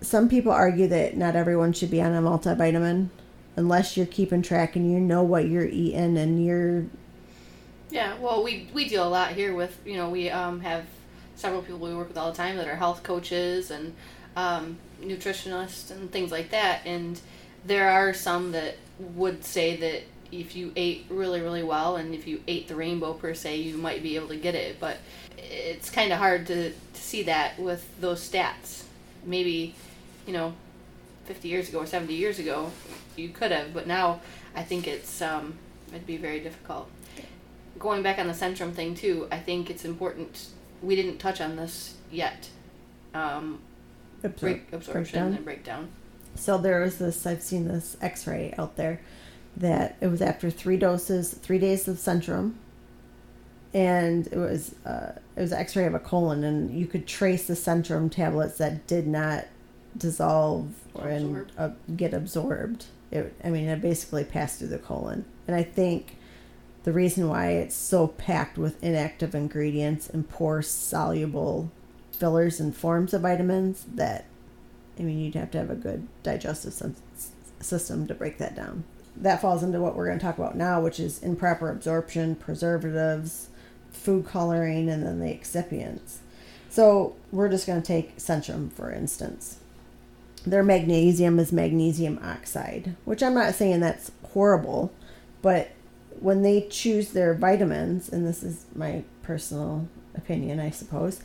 some 0.01 0.29
people 0.29 0.53
argue 0.53 0.89
that 0.89 1.17
not 1.17 1.37
everyone 1.37 1.73
should 1.73 1.91
be 1.91 2.01
on 2.01 2.15
a 2.15 2.23
multivitamin 2.23 3.09
unless 3.57 3.97
you're 3.97 4.07
keeping 4.07 4.43
track 4.43 4.77
and 4.77 4.91
you 4.91 4.99
know 4.99 5.23
what 5.23 5.49
you're 5.49 5.67
eating 5.67 6.17
and 6.17 6.45
you're 6.45 6.87
yeah 7.91 8.17
well 8.19 8.43
we 8.43 8.69
we 8.73 8.89
deal 8.89 9.07
a 9.07 9.09
lot 9.09 9.33
here 9.33 9.55
with 9.55 9.79
you 9.85 9.97
know 9.97 10.09
we 10.09 10.31
um, 10.31 10.61
have 10.61 10.85
several 11.41 11.63
people 11.63 11.79
we 11.79 11.95
work 11.95 12.09
with 12.09 12.19
all 12.19 12.31
the 12.31 12.37
time 12.37 12.57
that 12.57 12.69
are 12.69 12.77
health 12.77 13.03
coaches 13.03 13.71
and 13.71 13.95
um, 14.37 14.79
nutritionists 15.01 15.91
and 15.91 16.13
things 16.13 16.31
like 16.31 16.51
that. 16.51 16.83
And 16.85 17.19
there 17.65 17.89
are 17.91 18.13
some 18.13 18.53
that 18.53 18.77
would 18.99 19.45
say 19.45 19.77
that 19.77 20.03
if 20.31 20.55
you 20.55 20.73
ate 20.77 21.07
really 21.11 21.41
really 21.41 21.63
well 21.63 21.97
and 21.97 22.15
if 22.15 22.25
you 22.27 22.41
ate 22.47 22.69
the 22.69 22.77
rainbow 22.77 23.13
per 23.13 23.35
se 23.35 23.57
you 23.57 23.77
might 23.77 24.03
be 24.03 24.15
able 24.17 24.29
to 24.29 24.37
get 24.37 24.55
it. 24.55 24.79
But 24.79 24.99
it's 25.39 25.91
kind 25.91 26.13
of 26.13 26.19
hard 26.19 26.47
to, 26.49 26.71
to 26.71 27.01
see 27.01 27.25
that 27.25 27.59
with 27.59 27.85
those 28.01 28.29
stats. 28.29 28.85
Maybe 29.25 29.75
you 30.27 30.33
know 30.33 30.55
50 31.25 31.49
years 31.49 31.69
ago 31.69 31.79
or 31.81 31.87
70 31.87 32.15
years 32.15 32.39
ago 32.39 32.71
you 33.17 33.29
could 33.29 33.53
have 33.53 33.73
but 33.73 33.87
now 33.87 34.21
i 34.55 34.63
think 34.63 34.87
it's 34.87 35.23
um, 35.23 35.55
it'd 35.89 36.07
be 36.07 36.17
very 36.17 36.41
difficult. 36.41 36.89
Going 37.79 38.03
back 38.03 38.19
on 38.19 38.27
the 38.27 38.35
centrum 38.35 38.73
thing 38.73 38.95
too 38.95 39.27
i 39.33 39.39
think 39.39 39.71
it's 39.71 39.85
important 39.85 40.51
we 40.83 40.97
didn't 40.97 41.19
touch 41.19 41.41
on 41.41 41.57
this 41.57 41.97
yet 42.11 42.49
um, 43.15 43.61
absor- 44.23 44.41
break, 44.41 44.73
absorption 44.73 45.03
breakdown. 45.03 45.35
and 45.35 45.45
breakdown 45.45 45.89
So 46.35 46.59
there 46.59 46.81
was 46.81 46.99
this, 46.99 47.27
I've 47.27 47.43
seen 47.43 47.69
this 47.69 47.97
x 48.01 48.27
ray 48.27 48.55
out 48.59 48.77
there 48.77 49.01
that 49.57 49.97
it 50.01 50.07
was 50.07 50.23
after 50.23 50.51
three 50.51 50.77
doses, 50.77 51.35
three 51.35 51.59
days 51.59 51.89
of 51.89 51.97
Centrum. 51.97 52.55
And 53.73 54.27
it 54.27 54.37
was 54.37 54.75
uh, 54.85 55.13
it 55.37 55.41
was 55.41 55.53
an 55.53 55.59
x 55.59 55.77
ray 55.77 55.85
of 55.87 55.95
a 55.95 56.01
colon, 56.01 56.43
and 56.43 56.77
you 56.77 56.87
could 56.87 57.07
trace 57.07 57.47
the 57.47 57.55
Centrum 57.55 58.11
tablets 58.11 58.59
that 58.59 58.89
did 58.89 59.07
not 59.07 59.47
dissolve 59.97 60.69
or 60.93 61.09
and, 61.09 61.53
uh, 61.57 61.71
get 61.97 62.13
absorbed. 62.13 62.87
It, 63.13 63.33
I 63.45 63.51
mean, 63.51 63.69
it 63.69 63.81
basically 63.81 64.25
passed 64.25 64.59
through 64.59 64.69
the 64.69 64.79
colon. 64.79 65.25
And 65.47 65.55
I 65.55 65.63
think 65.63 66.17
the 66.85 66.93
reason 66.93 67.29
why 67.29 67.51
it's 67.51 67.75
so 67.75 68.09
packed 68.09 68.57
with 68.57 68.83
inactive 68.83 69.35
ingredients 69.35 70.09
and 70.09 70.29
poor 70.29 70.63
soluble 70.63 71.71
fillers 72.13 72.61
and 72.61 72.75
forms 72.75 73.15
of 73.15 73.23
vitamins 73.23 73.85
that 73.95 74.27
I 75.01 75.03
mean, 75.03 75.19
you'd 75.19 75.35
have 75.35 75.51
to 75.53 75.59
have 75.59 75.71
a 75.71 75.75
good 75.77 76.07
digestive 76.23 76.95
system 77.61 78.07
to 78.07 78.15
break 78.15 78.37
that 78.37 78.55
down. 78.55 78.85
That 79.17 79.41
falls 79.41 79.63
into 79.63 79.81
what 79.81 79.97
we're 79.97 80.07
going 80.07 80.19
to 80.19 80.25
talk 80.25 80.37
about 80.37 80.57
now, 80.57 80.81
which 80.83 81.01
is 81.01 81.23
improper 81.23 81.71
absorption, 81.71 82.37
preservatives, 82.37 83.49
food 83.93 84.27
coloring, 84.27 84.91
and 84.91 85.03
then 85.03 85.21
the 85.21 85.35
excipients. 85.35 86.19
So 86.69 87.17
we're 87.33 87.49
just 87.49 87.67
going 87.67 87.81
to 87.81 87.87
take 87.87 88.19
Centrum, 88.19 88.71
for 88.71 88.93
instance. 88.93 89.59
Their 90.47 90.63
magnesium 90.63 91.39
is 91.39 91.51
magnesium 91.51 92.21
oxide, 92.23 92.95
which 93.07 93.23
I'm 93.23 93.35
not 93.35 93.55
saying 93.55 93.81
that's 93.81 94.13
horrible, 94.33 94.93
but 95.41 95.71
when 96.19 96.43
they 96.43 96.63
choose 96.63 97.11
their 97.11 97.35
vitamins, 97.35 98.09
and 98.09 98.27
this 98.27 98.43
is 98.43 98.67
my 98.75 99.05
personal 99.23 99.89
opinion, 100.15 100.61
I 100.61 100.71
suppose, 100.71 101.21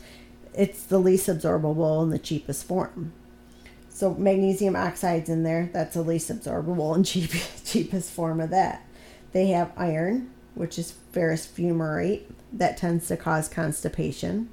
it's 0.54 0.82
the 0.84 0.98
least 0.98 1.28
absorbable 1.28 2.02
and 2.02 2.12
the 2.12 2.18
cheapest 2.18 2.64
form. 2.64 3.12
So 3.88 4.14
magnesium 4.14 4.76
oxide's 4.76 5.28
in 5.28 5.42
there. 5.42 5.70
That's 5.72 5.94
the 5.94 6.02
least 6.02 6.30
absorbable 6.30 6.94
and 6.94 7.04
cheap, 7.06 7.30
cheapest 7.64 8.10
form 8.10 8.40
of 8.40 8.50
that. 8.50 8.86
They 9.32 9.48
have 9.48 9.72
iron, 9.76 10.30
which 10.54 10.78
is 10.78 10.94
ferrous 11.12 11.46
fumarate. 11.46 12.22
That 12.52 12.76
tends 12.76 13.08
to 13.08 13.16
cause 13.16 13.48
constipation. 13.48 14.48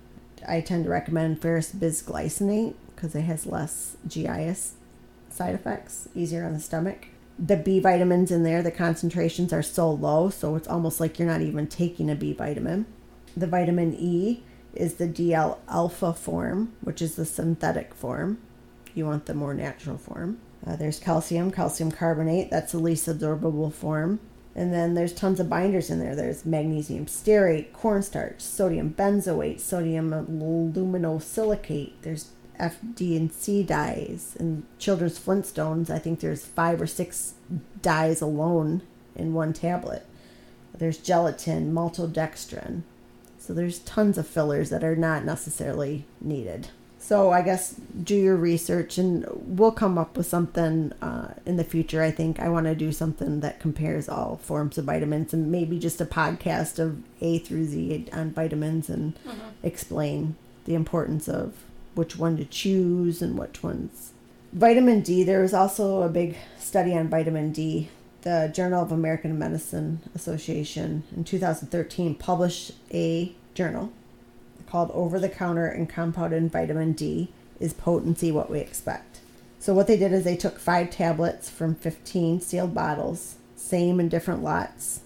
I 0.47 0.61
tend 0.61 0.85
to 0.85 0.89
recommend 0.89 1.41
ferrous 1.41 1.71
bisglycinate 1.71 2.75
because 2.95 3.15
it 3.15 3.21
has 3.21 3.45
less 3.45 3.97
GIS 4.07 4.73
side 5.29 5.55
effects, 5.55 6.07
easier 6.15 6.45
on 6.45 6.53
the 6.53 6.59
stomach. 6.59 7.07
The 7.39 7.57
B 7.57 7.79
vitamins 7.79 8.31
in 8.31 8.43
there, 8.43 8.61
the 8.61 8.71
concentrations 8.71 9.51
are 9.51 9.63
so 9.63 9.89
low, 9.89 10.29
so 10.29 10.55
it's 10.55 10.67
almost 10.67 10.99
like 10.99 11.17
you're 11.17 11.27
not 11.27 11.41
even 11.41 11.67
taking 11.67 12.09
a 12.09 12.15
B 12.15 12.33
vitamin. 12.33 12.85
The 13.35 13.47
vitamin 13.47 13.95
E 13.97 14.43
is 14.73 14.95
the 14.95 15.07
DL 15.07 15.57
alpha 15.67 16.13
form, 16.13 16.73
which 16.81 17.01
is 17.01 17.15
the 17.15 17.25
synthetic 17.25 17.93
form 17.93 18.37
you 18.95 19.05
want 19.05 19.25
the 19.25 19.33
more 19.33 19.53
natural 19.53 19.97
form. 19.97 20.39
Uh, 20.65 20.75
there's 20.75 20.99
calcium, 20.99 21.51
calcium 21.51 21.91
carbonate, 21.91 22.49
that's 22.49 22.71
the 22.71 22.79
least 22.79 23.07
absorbable 23.07 23.73
form. 23.73 24.19
And 24.55 24.71
then 24.71 24.93
there's 24.93 25.13
tons 25.13 25.39
of 25.39 25.49
binders 25.49 25.89
in 25.89 25.99
there. 25.99 26.15
There's 26.15 26.45
magnesium 26.45 27.07
stearate, 27.07 27.73
cornstarch, 27.73 28.39
sodium 28.39 28.93
benzoate, 28.93 29.59
sodium 29.59 30.11
aluminosilicate. 30.11 31.93
There's 32.03 32.29
F, 32.59 32.77
D, 32.95 33.15
and 33.17 33.31
C 33.31 33.63
dyes. 33.63 34.35
And 34.39 34.63
children's 34.79 35.19
Flintstones, 35.19 35.89
I 35.89 35.99
think 35.99 36.19
there's 36.19 36.45
five 36.45 36.81
or 36.81 36.87
six 36.87 37.33
dyes 37.81 38.21
alone 38.21 38.81
in 39.15 39.33
one 39.33 39.53
tablet. 39.53 40.05
There's 40.73 40.97
gelatin, 40.97 41.73
maltodextrin. 41.73 42.81
So 43.37 43.53
there's 43.53 43.79
tons 43.79 44.17
of 44.17 44.27
fillers 44.27 44.69
that 44.69 44.83
are 44.83 44.95
not 44.95 45.25
necessarily 45.25 46.05
needed. 46.21 46.69
So 46.97 47.31
I 47.31 47.41
guess 47.41 47.75
do 48.01 48.15
your 48.15 48.37
research, 48.37 48.97
and 48.97 49.25
we'll 49.29 49.73
come 49.73 49.97
up 49.97 50.15
with 50.15 50.25
something 50.25 50.93
uh, 51.01 51.33
in 51.45 51.57
the 51.57 51.65
future. 51.65 52.01
I 52.01 52.11
think 52.11 52.39
I 52.39 52.47
want 52.47 52.65
to 52.67 52.75
do 52.75 52.93
something 52.93 53.41
that 53.41 53.59
compares 53.59 54.07
all 54.07 54.37
forms 54.37 54.77
of 54.77 54.85
vitamins, 54.85 55.33
and 55.33 55.51
maybe 55.51 55.77
just 55.77 55.99
a 55.99 56.05
podcast 56.05 56.79
of 56.79 57.03
A 57.19 57.39
through 57.39 57.65
Z 57.65 58.07
on 58.13 58.31
vitamins, 58.31 58.89
and 58.89 59.19
explain 59.61 60.37
the 60.63 60.75
importance 60.75 61.27
of 61.27 61.55
which 61.95 62.17
one 62.17 62.37
to 62.37 62.45
choose 62.45 63.21
and 63.21 63.37
which 63.37 63.63
ones. 63.63 64.13
Vitamin 64.53 65.01
D. 65.01 65.23
There 65.23 65.41
was 65.41 65.53
also 65.53 66.03
a 66.03 66.09
big 66.09 66.37
study 66.59 66.95
on 66.95 67.07
vitamin 67.09 67.51
D. 67.51 67.89
The 68.21 68.51
Journal 68.53 68.83
of 68.83 68.91
American 68.91 69.37
Medicine 69.37 70.01
Association 70.15 71.03
in 71.15 71.23
2013 71.23 72.15
published 72.15 72.71
a 72.93 73.33
journal 73.53 73.91
called 74.67 74.91
Over 74.93 75.19
the 75.19 75.29
Counter 75.29 75.67
and 75.67 75.89
Compounded 75.89 76.51
Vitamin 76.51 76.93
D 76.93 77.29
is 77.59 77.73
potency 77.73 78.31
what 78.31 78.49
we 78.49 78.59
expect. 78.59 79.19
So, 79.59 79.73
what 79.73 79.87
they 79.87 79.97
did 79.97 80.11
is 80.11 80.23
they 80.23 80.35
took 80.35 80.59
five 80.59 80.89
tablets 80.89 81.49
from 81.49 81.75
15 81.75 82.41
sealed 82.41 82.73
bottles, 82.73 83.35
same 83.55 83.99
in 83.99 84.09
different 84.09 84.43
lots, 84.43 85.01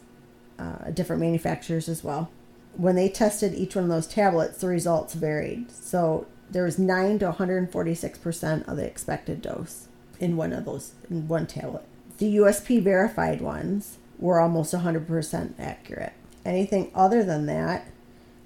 uh, 0.57 0.89
different 0.91 1.21
manufacturers 1.21 1.87
as 1.87 2.03
well. 2.03 2.31
When 2.75 2.95
they 2.95 3.09
tested 3.09 3.53
each 3.53 3.75
one 3.75 3.85
of 3.85 3.89
those 3.89 4.07
tablets, 4.07 4.59
the 4.59 4.67
results 4.67 5.13
varied. 5.13 5.71
So, 5.71 6.27
there 6.49 6.63
was 6.63 6.79
9 6.79 7.19
to 7.19 7.31
146% 7.31 8.67
of 8.67 8.77
the 8.77 8.85
expected 8.85 9.41
dose 9.41 9.87
in 10.19 10.37
one 10.37 10.53
of 10.53 10.65
those, 10.65 10.93
in 11.09 11.27
one 11.27 11.45
tablet. 11.47 11.83
The 12.17 12.37
USP 12.37 12.81
verified 12.81 13.41
ones 13.41 13.97
were 14.17 14.39
almost 14.39 14.73
100% 14.73 15.53
accurate. 15.59 16.13
Anything 16.45 16.91
other 16.95 17.23
than 17.23 17.45
that, 17.47 17.87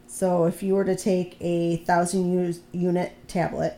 so 0.08 0.46
if 0.46 0.62
you 0.62 0.74
were 0.76 0.84
to 0.84 0.96
take 0.96 1.38
a 1.40 1.78
thousand 1.78 2.34
u- 2.34 2.62
unit 2.74 3.14
tablet, 3.28 3.78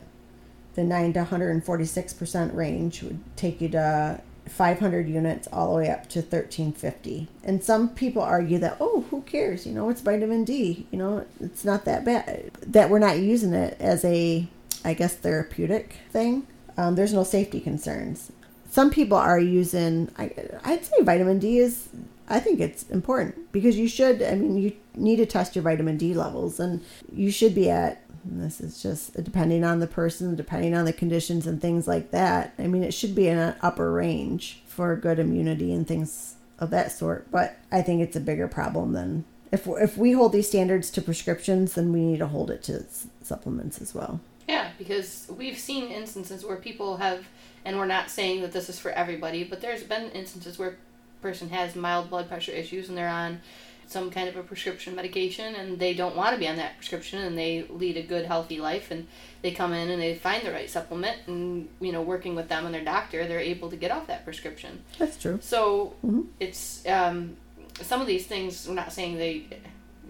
the 0.74 0.84
9 0.84 1.14
to 1.14 1.26
146% 1.26 2.56
range 2.56 3.04
would 3.04 3.20
take 3.36 3.62
you 3.62 3.70
to 3.70 4.22
500 4.48 5.08
units 5.08 5.48
all 5.52 5.72
the 5.72 5.80
way 5.80 5.90
up 5.90 6.10
to 6.10 6.20
1350. 6.20 7.28
And 7.44 7.64
some 7.64 7.90
people 7.90 8.22
argue 8.22 8.60
that, 8.60 8.78
oh, 8.80 9.06
who 9.10 9.22
cares? 9.22 9.66
You 9.66 9.74
know, 9.74 9.90
it's 9.90 10.02
vitamin 10.02 10.44
D. 10.44 10.86
You 10.92 10.98
know, 10.98 11.26
it's 11.40 11.64
not 11.64 11.86
that 11.86 12.06
bad. 12.06 12.52
That 12.62 12.90
we're 12.90 13.00
not 13.00 13.20
using 13.20 13.54
it 13.54 13.78
as 13.80 14.04
a, 14.06 14.48
I 14.84 14.94
guess, 14.94 15.16
therapeutic 15.16 15.96
thing. 16.12 16.48
Um, 16.78 16.96
there's 16.96 17.14
no 17.14 17.24
safety 17.24 17.60
concerns. 17.60 18.32
Some 18.70 18.90
people 18.90 19.18
are 19.18 19.40
using, 19.40 20.12
I, 20.18 20.32
I'd 20.64 20.84
say 20.84 21.04
vitamin 21.04 21.40
D 21.40 21.60
is 21.60 21.90
I 22.30 22.40
think 22.40 22.60
it's 22.60 22.90
important 22.90 23.52
because 23.52 23.78
you 23.78 23.88
should. 23.88 24.22
I 24.22 24.36
mean, 24.36 24.58
you 24.58 24.74
need 24.96 25.18
to 25.18 25.26
test 25.26 25.56
your 25.56 25.64
vitamin 25.64 25.98
D 25.98 26.14
levels, 26.14 26.60
and 26.60 26.84
you 27.12 27.32
should 27.32 27.54
be 27.54 27.70
at. 27.70 28.02
This 28.26 28.62
is 28.62 28.82
just 28.82 29.14
depending 29.24 29.64
on 29.64 29.80
the 29.80 29.88
person, 29.88 30.36
depending 30.36 30.76
on 30.76 30.86
the 30.86 30.94
conditions 30.94 31.46
and 31.46 31.62
things 31.62 31.88
like 31.88 32.12
that. 32.12 32.54
I 32.58 32.68
mean, 32.68 32.84
it 32.84 32.94
should 32.94 33.16
be 33.16 33.28
in 33.28 33.38
an 33.38 33.56
upper 33.62 33.92
range 33.92 34.62
for 34.66 34.96
good 34.96 35.20
immunity 35.20 35.74
and 35.74 35.88
things 35.88 36.36
of 36.60 36.70
that 36.72 36.92
sort. 36.92 37.30
But 37.32 37.58
I 37.72 37.82
think 37.82 38.02
it's 38.02 38.16
a 38.16 38.22
bigger 38.22 38.48
problem 38.48 38.94
than 38.94 39.26
if 39.52 39.68
if 39.68 39.98
we 39.98 40.14
hold 40.14 40.32
these 40.32 40.48
standards 40.48 40.90
to 40.92 41.02
prescriptions, 41.02 41.74
then 41.76 41.94
we 41.94 42.00
need 42.02 42.20
to 42.20 42.28
hold 42.28 42.50
it 42.50 42.64
to 42.64 42.86
supplements 43.22 43.82
as 43.82 43.94
well. 43.94 44.20
Yeah, 44.48 44.72
because 44.78 45.28
we've 45.38 45.58
seen 45.58 45.90
instances 45.90 46.44
where 46.44 46.58
people 46.58 46.98
have, 46.98 47.28
and 47.64 47.78
we're 47.78 47.86
not 47.86 48.10
saying 48.10 48.42
that 48.42 48.52
this 48.52 48.68
is 48.68 48.80
for 48.80 48.92
everybody, 48.92 49.44
but 49.44 49.62
there's 49.62 49.84
been 49.84 50.10
instances 50.12 50.58
where 50.58 50.78
person 51.22 51.50
has 51.50 51.76
mild 51.76 52.10
blood 52.10 52.28
pressure 52.28 52.52
issues 52.52 52.90
and 52.90 52.98
they're 52.98 53.08
on 53.08 53.42
some 53.88 54.10
kind 54.10 54.28
of 54.28 54.36
a 54.36 54.44
prescription 54.44 54.96
medication 54.96 55.56
and 55.56 55.80
they 55.80 55.94
don't 55.94 56.16
want 56.16 56.34
to 56.34 56.40
be 56.40 56.48
on 56.48 56.56
that 56.56 56.78
prescription 56.78 57.20
and 57.20 57.38
they 57.38 57.66
lead 57.70 57.98
a 57.98 58.02
good 58.02 58.26
healthy 58.26 58.60
life 58.60 58.92
and 58.92 59.08
they 59.42 59.52
come 59.52 59.74
in 59.74 59.90
and 59.90 60.02
they 60.02 60.16
find 60.16 60.46
the 60.46 60.52
right 60.52 60.70
supplement 60.70 61.18
and 61.28 61.68
you 61.80 61.92
know 61.92 62.02
working 62.02 62.36
with 62.36 62.48
them 62.50 62.66
and 62.66 62.74
their 62.74 62.84
doctor 62.84 63.28
they're 63.28 63.40
able 63.40 63.70
to 63.70 63.76
get 63.76 63.92
off 63.92 64.08
that 64.08 64.24
prescription 64.24 64.82
that's 64.98 65.18
true 65.18 65.38
so 65.42 65.94
mm-hmm. 66.06 66.22
it's 66.40 66.86
um, 66.88 67.36
some 67.82 68.02
of 68.02 68.08
these 68.08 68.26
things 68.26 68.68
i'm 68.68 68.76
not 68.76 68.92
saying 68.92 69.18
they 69.18 69.46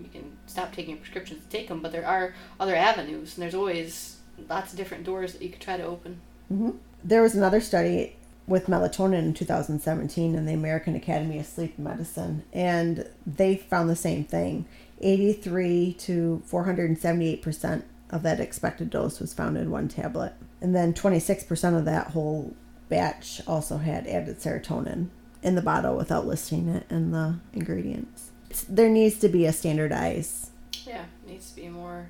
you 0.02 0.10
can 0.12 0.32
stop 0.48 0.74
taking 0.74 0.98
prescriptions 0.98 1.44
to 1.44 1.50
take 1.50 1.68
them 1.68 1.82
but 1.82 1.92
there 1.92 2.08
are 2.08 2.34
other 2.60 2.76
avenues 2.76 3.36
and 3.36 3.44
there's 3.44 3.56
always 3.56 4.18
lots 4.50 4.72
of 4.72 4.78
different 4.78 5.04
doors 5.04 5.34
that 5.34 5.42
you 5.42 5.50
could 5.50 5.62
try 5.62 5.78
to 5.78 5.84
open 5.84 6.20
mm-hmm. 6.52 6.72
there 7.04 7.22
was 7.22 7.36
another 7.36 7.62
study 7.62 8.16
with 8.48 8.68
melatonin 8.68 9.20
in 9.20 9.34
2017 9.34 10.36
in 10.36 10.46
the 10.46 10.54
American 10.54 10.96
Academy 10.96 11.40
of 11.40 11.46
Sleep 11.46 11.78
Medicine, 11.80 12.44
and 12.52 13.10
they 13.26 13.56
found 13.56 13.90
the 13.90 13.96
same 13.96 14.24
thing. 14.24 14.66
83 15.02 15.94
to 16.00 16.42
478 16.46 17.42
percent 17.42 17.86
of 18.10 18.24
that 18.24 18.40
expected 18.40 18.90
dose 18.90 19.20
was 19.20 19.34
found 19.34 19.58
in 19.58 19.72
one 19.72 19.88
tablet, 19.88 20.34
and 20.62 20.76
then 20.76 20.94
26 20.94 21.44
percent 21.46 21.76
of 21.76 21.86
that 21.86 22.12
whole 22.12 22.54
batch 22.90 23.42
also 23.48 23.78
had 23.78 24.06
added 24.08 24.40
serotonin 24.40 25.08
in 25.42 25.56
the 25.56 25.62
bottle 25.62 25.98
without 25.98 26.28
listing 26.28 26.70
it 26.70 26.86
in 26.90 27.12
the 27.12 27.40
ingredients. 27.54 28.32
There 28.70 28.90
needs 28.90 29.18
to 29.20 29.30
be 29.30 29.46
a 29.46 29.54
standardized. 29.54 30.50
Yeah, 30.86 31.06
needs 31.26 31.50
to 31.50 31.56
be 31.56 31.70
more 31.70 32.08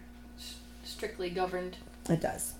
strictly 0.83 1.29
governed. 1.29 1.77
It 2.09 2.21
does. 2.21 2.53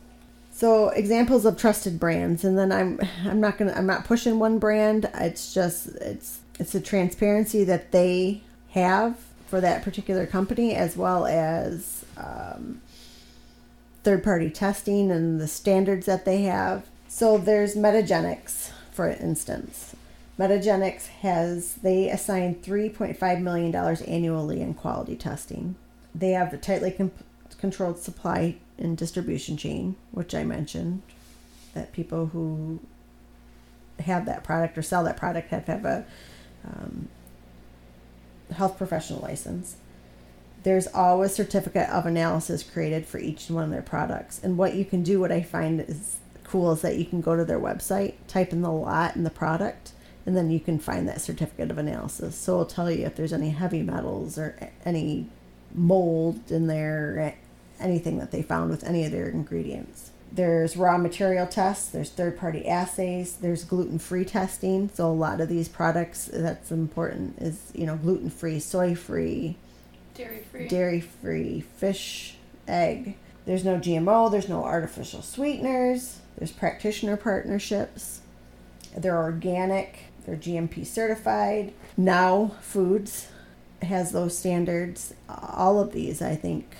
So 0.55 0.89
examples 0.89 1.45
of 1.45 1.57
trusted 1.57 1.99
brands, 1.99 2.43
and 2.45 2.57
then 2.57 2.71
I'm 2.71 2.99
I'm 3.25 3.41
not 3.41 3.57
gonna 3.57 3.73
I'm 3.73 3.87
not 3.87 4.05
pushing 4.05 4.37
one 4.37 4.59
brand. 4.59 5.09
It's 5.15 5.51
just 5.53 5.87
it's 5.87 6.39
it's 6.59 6.75
a 6.75 6.79
transparency 6.79 7.63
that 7.63 7.91
they 7.91 8.41
have 8.69 9.17
for 9.47 9.59
that 9.59 9.83
particular 9.83 10.27
company, 10.27 10.75
as 10.75 10.95
well 10.95 11.25
as 11.25 12.05
um, 12.17 12.81
third 14.03 14.23
party 14.23 14.51
testing 14.51 15.11
and 15.11 15.41
the 15.41 15.47
standards 15.47 16.05
that 16.05 16.23
they 16.23 16.43
have. 16.43 16.85
So 17.07 17.37
there's 17.39 17.75
Metagenics, 17.75 18.71
for 18.91 19.09
instance. 19.09 19.95
Metagenics 20.39 21.07
has 21.07 21.75
they 21.75 22.09
assign 22.09 22.55
3.5 22.55 23.41
million 23.41 23.71
dollars 23.71 24.01
annually 24.03 24.61
in 24.61 24.75
quality 24.75 25.15
testing. 25.15 25.75
They 26.13 26.31
have 26.31 26.53
a 26.53 26.57
tightly 26.57 26.91
comp- 26.91 27.23
controlled 27.63 27.97
supply 27.97 28.57
and 28.77 28.97
distribution 28.97 29.55
chain, 29.55 29.95
which 30.11 30.35
I 30.35 30.43
mentioned, 30.43 31.01
that 31.73 31.93
people 31.93 32.25
who 32.25 32.81
have 33.99 34.25
that 34.25 34.43
product 34.43 34.77
or 34.77 34.81
sell 34.81 35.05
that 35.05 35.15
product 35.15 35.49
have 35.51 35.67
have 35.67 35.85
a 35.85 36.05
um, 36.67 37.07
health 38.53 38.77
professional 38.77 39.21
license. 39.21 39.77
There's 40.63 40.87
always 40.87 41.33
certificate 41.33 41.89
of 41.89 42.05
analysis 42.05 42.63
created 42.63 43.05
for 43.05 43.17
each 43.17 43.49
one 43.49 43.63
of 43.63 43.69
their 43.69 43.81
products. 43.81 44.41
And 44.43 44.57
what 44.57 44.75
you 44.75 44.83
can 44.83 45.01
do, 45.01 45.21
what 45.21 45.31
I 45.31 45.41
find 45.41 45.79
is 45.79 46.17
cool, 46.43 46.73
is 46.73 46.81
that 46.81 46.97
you 46.97 47.05
can 47.05 47.21
go 47.21 47.37
to 47.37 47.45
their 47.45 47.61
website, 47.61 48.15
type 48.27 48.51
in 48.51 48.61
the 48.61 48.73
lot 48.73 49.15
and 49.15 49.25
the 49.25 49.29
product, 49.29 49.93
and 50.25 50.35
then 50.35 50.51
you 50.51 50.59
can 50.59 50.79
find 50.79 51.07
that 51.07 51.21
certificate 51.21 51.71
of 51.71 51.77
analysis. 51.77 52.35
So 52.35 52.55
it'll 52.55 52.65
tell 52.65 52.91
you 52.91 53.05
if 53.05 53.15
there's 53.15 53.31
any 53.31 53.51
heavy 53.51 53.83
metals 53.83 54.37
or 54.37 54.69
any 54.83 55.29
mold 55.73 56.51
in 56.51 56.67
there, 56.67 57.37
anything 57.83 58.17
that 58.19 58.31
they 58.31 58.41
found 58.41 58.69
with 58.69 58.83
any 58.83 59.05
of 59.05 59.11
their 59.11 59.27
ingredients. 59.27 60.11
There's 60.31 60.75
raw 60.75 60.97
material 60.97 61.45
tests, 61.45 61.89
there's 61.89 62.09
third 62.09 62.37
party 62.37 62.67
assays, 62.67 63.35
there's 63.35 63.63
gluten 63.63 63.99
free 63.99 64.25
testing. 64.25 64.89
So, 64.91 65.07
a 65.07 65.13
lot 65.13 65.41
of 65.41 65.49
these 65.49 65.67
products 65.67 66.29
that's 66.33 66.71
important 66.71 67.37
is, 67.39 67.71
you 67.75 67.85
know, 67.85 67.97
gluten 67.97 68.31
free, 68.31 68.59
soy 68.59 68.95
free, 68.95 69.57
dairy 70.15 70.39
free, 70.51 70.67
dairy 70.67 71.01
free, 71.01 71.61
fish, 71.61 72.37
egg. 72.67 73.15
There's 73.45 73.63
no 73.63 73.77
GMO, 73.77 74.31
there's 74.31 74.49
no 74.49 74.63
artificial 74.63 75.21
sweeteners, 75.21 76.19
there's 76.37 76.51
practitioner 76.51 77.17
partnerships, 77.17 78.21
they're 78.97 79.21
organic, 79.21 79.99
they're 80.25 80.35
GMP 80.35 80.85
certified. 80.85 81.73
Now 81.95 82.55
Foods 82.61 83.27
has 83.83 84.11
those 84.11 84.37
standards. 84.37 85.13
All 85.29 85.79
of 85.79 85.91
these, 85.91 86.21
I 86.21 86.35
think, 86.35 86.75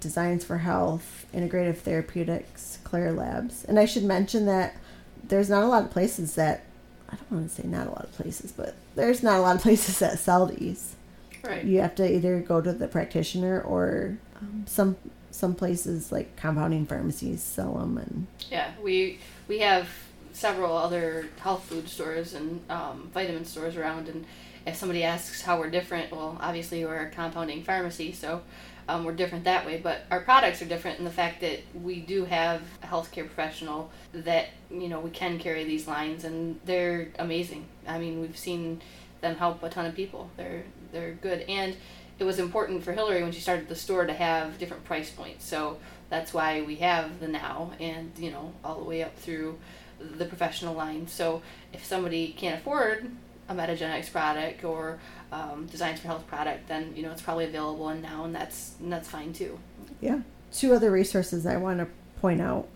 Designs 0.00 0.44
for 0.44 0.58
Health, 0.58 1.26
Integrative 1.34 1.78
Therapeutics, 1.78 2.78
Klaire 2.84 3.16
Labs. 3.16 3.64
And 3.64 3.78
I 3.78 3.84
should 3.84 4.04
mention 4.04 4.46
that 4.46 4.76
there's 5.22 5.50
not 5.50 5.62
a 5.62 5.66
lot 5.66 5.84
of 5.84 5.90
places 5.90 6.34
that, 6.34 6.64
I 7.08 7.16
don't 7.16 7.32
want 7.32 7.48
to 7.50 7.62
say 7.62 7.66
not 7.66 7.86
a 7.86 7.90
lot 7.90 8.04
of 8.04 8.12
places, 8.12 8.52
but 8.52 8.74
there's 8.94 9.22
not 9.22 9.38
a 9.38 9.42
lot 9.42 9.56
of 9.56 9.62
places 9.68 9.98
that 9.98 10.18
sell 10.18 10.46
these. 10.46 10.96
Right. 11.42 11.64
You 11.64 11.80
have 11.80 11.94
to 11.96 12.10
either 12.10 12.40
go 12.40 12.60
to 12.60 12.72
the 12.72 12.88
practitioner 12.88 13.60
or 13.60 14.18
um, 14.40 14.64
some 14.66 14.96
some 15.30 15.54
places 15.54 16.12
like 16.12 16.36
compounding 16.36 16.86
pharmacies 16.86 17.42
sell 17.42 17.74
them 17.74 17.98
and 17.98 18.26
yeah 18.52 18.70
we 18.80 19.18
we 19.48 19.58
have 19.58 19.88
several 20.32 20.76
other 20.76 21.26
health 21.40 21.64
food 21.64 21.88
stores 21.88 22.34
and 22.34 22.60
um, 22.70 23.10
vitamin 23.12 23.44
stores 23.44 23.76
around 23.76 24.08
and 24.08 24.24
if 24.64 24.76
somebody 24.76 25.02
asks 25.02 25.42
how 25.42 25.58
we're 25.58 25.70
different 25.70 26.12
well 26.12 26.38
obviously 26.40 26.84
we're 26.84 27.06
a 27.06 27.10
compounding 27.10 27.64
pharmacy 27.64 28.12
so 28.12 28.42
um, 28.88 29.04
we're 29.04 29.14
different 29.14 29.44
that 29.44 29.64
way, 29.64 29.78
but 29.82 30.02
our 30.10 30.20
products 30.20 30.60
are 30.60 30.66
different 30.66 30.98
in 30.98 31.04
the 31.04 31.10
fact 31.10 31.40
that 31.40 31.60
we 31.74 32.00
do 32.00 32.24
have 32.24 32.62
a 32.82 32.86
healthcare 32.86 33.26
professional 33.26 33.90
that 34.12 34.48
you 34.70 34.88
know 34.88 35.00
we 35.00 35.10
can 35.10 35.38
carry 35.38 35.64
these 35.64 35.88
lines, 35.88 36.24
and 36.24 36.60
they're 36.64 37.08
amazing. 37.18 37.66
I 37.86 37.98
mean, 37.98 38.20
we've 38.20 38.36
seen 38.36 38.82
them 39.20 39.36
help 39.36 39.62
a 39.62 39.70
ton 39.70 39.86
of 39.86 39.94
people. 39.94 40.30
They're 40.36 40.64
they're 40.92 41.12
good, 41.12 41.42
and 41.42 41.76
it 42.18 42.24
was 42.24 42.38
important 42.38 42.84
for 42.84 42.92
Hillary 42.92 43.22
when 43.22 43.32
she 43.32 43.40
started 43.40 43.68
the 43.68 43.74
store 43.74 44.06
to 44.06 44.12
have 44.12 44.58
different 44.58 44.84
price 44.84 45.10
points. 45.10 45.46
So 45.46 45.78
that's 46.10 46.32
why 46.34 46.62
we 46.62 46.76
have 46.76 47.20
the 47.20 47.28
now, 47.28 47.72
and 47.80 48.12
you 48.18 48.30
know 48.30 48.52
all 48.62 48.76
the 48.78 48.84
way 48.84 49.02
up 49.02 49.16
through 49.16 49.58
the 49.98 50.26
professional 50.26 50.74
line. 50.74 51.06
So 51.08 51.42
if 51.72 51.84
somebody 51.84 52.34
can't 52.36 52.60
afford 52.60 53.10
a 53.48 53.54
Metagenics 53.54 54.10
product 54.10 54.64
or 54.64 54.98
um, 55.32 55.66
Designs 55.66 56.00
for 56.00 56.08
Health 56.08 56.26
product, 56.26 56.68
then 56.68 56.92
you 56.96 57.02
know 57.02 57.10
it's 57.10 57.22
probably 57.22 57.44
available 57.44 57.88
and 57.88 58.02
now, 58.02 58.24
and 58.24 58.34
that's 58.34 58.74
and 58.80 58.92
that's 58.92 59.08
fine 59.08 59.32
too. 59.32 59.58
Yeah. 60.00 60.20
Two 60.52 60.72
other 60.72 60.90
resources 60.90 61.46
I 61.46 61.56
want 61.56 61.80
to 61.80 61.88
point 62.20 62.40
out. 62.40 62.68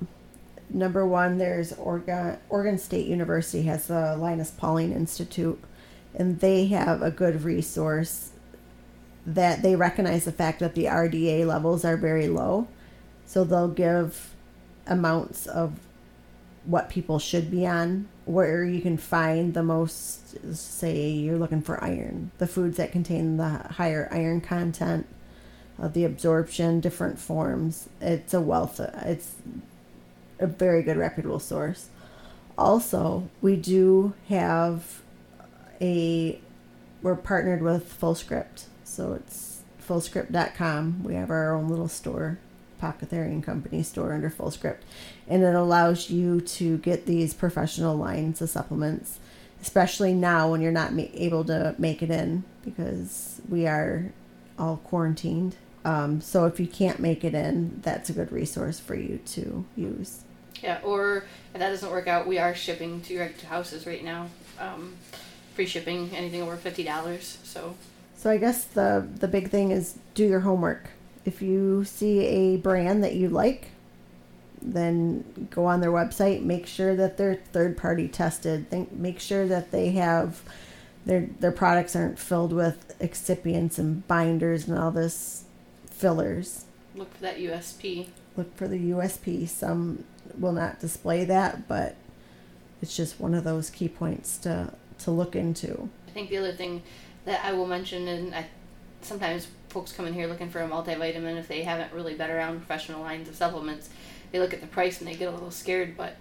Number 0.70 1.07
one, 1.07 1.38
there's 1.38 1.72
Oregon 1.72 2.38
Oregon 2.48 2.78
State 2.78 3.07
University 3.07 3.62
has 3.64 3.87
the 3.87 4.16
Linus 4.16 4.50
Pauling 4.50 4.92
Institute, 4.92 5.59
and 6.14 6.40
they 6.40 6.66
have 6.66 7.02
a 7.02 7.11
good 7.11 7.44
resource 7.44 8.33
that 9.26 9.62
they 9.62 9.76
recognize 9.76 10.24
the 10.24 10.33
fact 10.33 10.61
that 10.61 10.74
the 10.74 10.85
RDA 10.85 11.46
levels 11.46 11.85
are 11.85 11.96
very 11.96 12.28
low, 12.28 12.66
so 13.26 13.44
they'll 13.44 13.68
give 13.68 14.35
amounts 14.87 15.46
of 15.46 15.78
what 16.64 16.90
people 16.90 17.18
should 17.18 17.50
be 17.50 17.66
on, 17.66 18.09
where 18.29 18.62
you 18.62 18.83
can 18.83 18.99
find 18.99 19.55
the 19.55 19.62
most, 19.62 20.37
say, 20.55 21.09
you're 21.09 21.38
looking 21.38 21.62
for 21.62 21.83
iron, 21.83 22.31
the 22.37 22.47
foods 22.47 22.77
that 22.77 22.93
contain 22.93 23.38
the 23.38 23.49
higher 23.49 24.07
iron 24.12 24.38
content, 24.38 25.07
uh, 25.81 25.88
the 25.88 26.05
absorption, 26.05 26.79
different 26.79 27.19
forms. 27.19 27.88
It's 28.03 28.35
a 28.35 28.41
wealth, 28.43 28.81
it's 28.81 29.37
a 30.38 30.47
very 30.47 30.83
good 30.83 30.99
reputable 30.99 31.41
source. 31.41 31.88
Also, 32.59 33.31
we 33.41 33.57
do 33.57 34.12
have 34.29 35.01
a, 35.81 36.38
we're 37.01 37.17
partnered 37.17 37.62
with 37.62 37.99
FullScript. 37.99 38.64
So 38.85 39.14
it's 39.14 39.62
fullscript.com. 39.87 41.03
We 41.03 41.14
have 41.14 41.31
our 41.31 41.55
own 41.55 41.69
little 41.69 41.88
store 41.88 42.38
Apothecary 42.79 43.41
Company 43.43 43.83
store 43.83 44.12
under 44.12 44.31
FullScript, 44.31 44.81
and 45.27 45.43
it 45.43 45.55
allows 45.55 46.11
you 46.11 46.41
to 46.41 46.79
get 46.79 47.07
these 47.07 47.35
professional 47.35 47.97
lines 47.97 48.41
of 48.41 48.51
supplements, 48.51 49.19
especially 49.61 50.14
now 50.14 50.51
when 50.51 50.61
you're 50.61 50.73
not 50.73 50.93
ma- 50.93 51.03
able 51.14 51.45
to 51.45 51.75
make 51.79 52.03
it 52.03 52.11
in 52.11 52.45
because 52.64 53.41
we 53.49 53.67
are 53.67 54.12
all 54.59 54.79
quarantined. 54.79 55.57
Um, 55.85 56.21
so 56.21 56.45
if 56.47 56.59
you 56.61 56.67
can't 56.67 56.99
make 56.99 57.25
it 57.25 57.35
in, 57.35 57.81
that's 57.83 58.11
a 58.11 58.12
good 58.12 58.33
resource 58.33 58.79
for 58.81 58.95
you 58.95 59.21
to 59.27 59.64
use. 59.77 60.23
Yeah, 60.62 60.81
or 60.83 61.25
if 61.55 61.61
that 61.61 61.71
doesn't 61.71 61.91
work 61.91 62.09
out, 62.09 62.27
we 62.27 62.38
are 62.38 62.55
shipping 62.55 63.01
to 63.03 63.14
your 63.14 63.31
houses 63.49 63.87
right 63.87 64.03
now 64.05 64.27
um, 64.61 64.97
free 65.55 65.67
shipping, 65.67 66.11
anything 66.14 66.43
over 66.43 66.57
fifty 66.57 66.85
dollars. 66.85 67.38
So 67.45 67.75
So 68.17 68.31
I 68.31 68.37
guess 68.38 68.64
the 68.64 69.07
the 69.19 69.29
big 69.29 69.51
thing 69.51 69.71
is 69.71 69.99
do 70.14 70.25
your 70.25 70.41
homework. 70.41 70.91
If 71.29 71.43
you 71.43 71.85
see 71.85 72.21
a 72.21 72.57
brand 72.57 73.05
that 73.05 73.14
you 73.14 73.29
like, 73.29 73.67
then 74.62 75.49
go 75.51 75.67
on 75.67 75.83
their 75.83 75.91
website, 75.91 76.43
make 76.43 76.67
sure 76.67 76.97
that 76.97 77.19
they're 77.19 77.35
third 77.53 77.77
party 77.77 78.09
tested. 78.09 78.71
Think 78.71 78.93
make 78.93 79.21
sure 79.21 79.47
that 79.47 79.71
they 79.71 79.91
have 79.91 80.41
their 81.05 81.29
their 81.41 81.53
products 81.53 81.95
aren't 81.95 82.19
filled 82.19 82.55
with 82.55 82.97
excipients 82.99 83.79
and 83.79 84.09
binders 84.09 84.67
and 84.67 84.79
all 84.79 84.91
this 84.91 85.45
fillers. 85.91 86.64
look 86.95 87.12
for 87.12 87.21
that 87.21 87.37
USP. 87.37 88.09
Look 88.35 88.57
for 88.57 88.67
the 88.67 88.91
USP. 88.93 89.47
Some 89.47 90.05
will 90.38 90.53
not 90.53 90.81
display 90.81 91.27
that, 91.27 91.69
but 91.69 91.95
it's 92.81 92.97
just 92.97 93.21
one 93.21 93.35
of 93.35 93.45
those 93.45 93.69
key 93.69 93.91
points 93.91 94.38
to 94.38 94.73
to 95.01 95.11
look 95.11 95.37
into. 95.37 95.91
I 96.09 96.11
think 96.12 96.31
the 96.31 96.38
other 96.38 96.55
thing 96.55 96.83
that 97.27 97.45
I 97.45 97.53
will 97.53 97.67
mention, 97.67 98.09
and 98.09 98.35
I, 98.35 98.47
sometimes 99.03 99.49
folks 99.79 99.93
come 99.93 100.09
in 100.09 100.12
here 100.12 100.27
looking 100.27 100.51
for 100.51 100.61
a 100.61 100.69
multivitamin 100.69 101.38
if 101.38 101.47
they 101.47 101.62
haven't 101.62 101.93
really 101.93 102.12
been 102.17 102.33
around 102.33 102.59
professional 102.59 103.01
lines 103.01 103.29
of 103.29 103.37
supplements. 103.37 103.88
They 104.33 104.41
look 104.41 104.53
at 104.53 104.61
the 104.61 104.67
price 104.67 104.99
and 104.99 105.07
they 105.07 105.14
get 105.14 105.29
a 105.29 105.31
little 105.31 105.53
scared, 105.53 105.97
but 105.97 106.17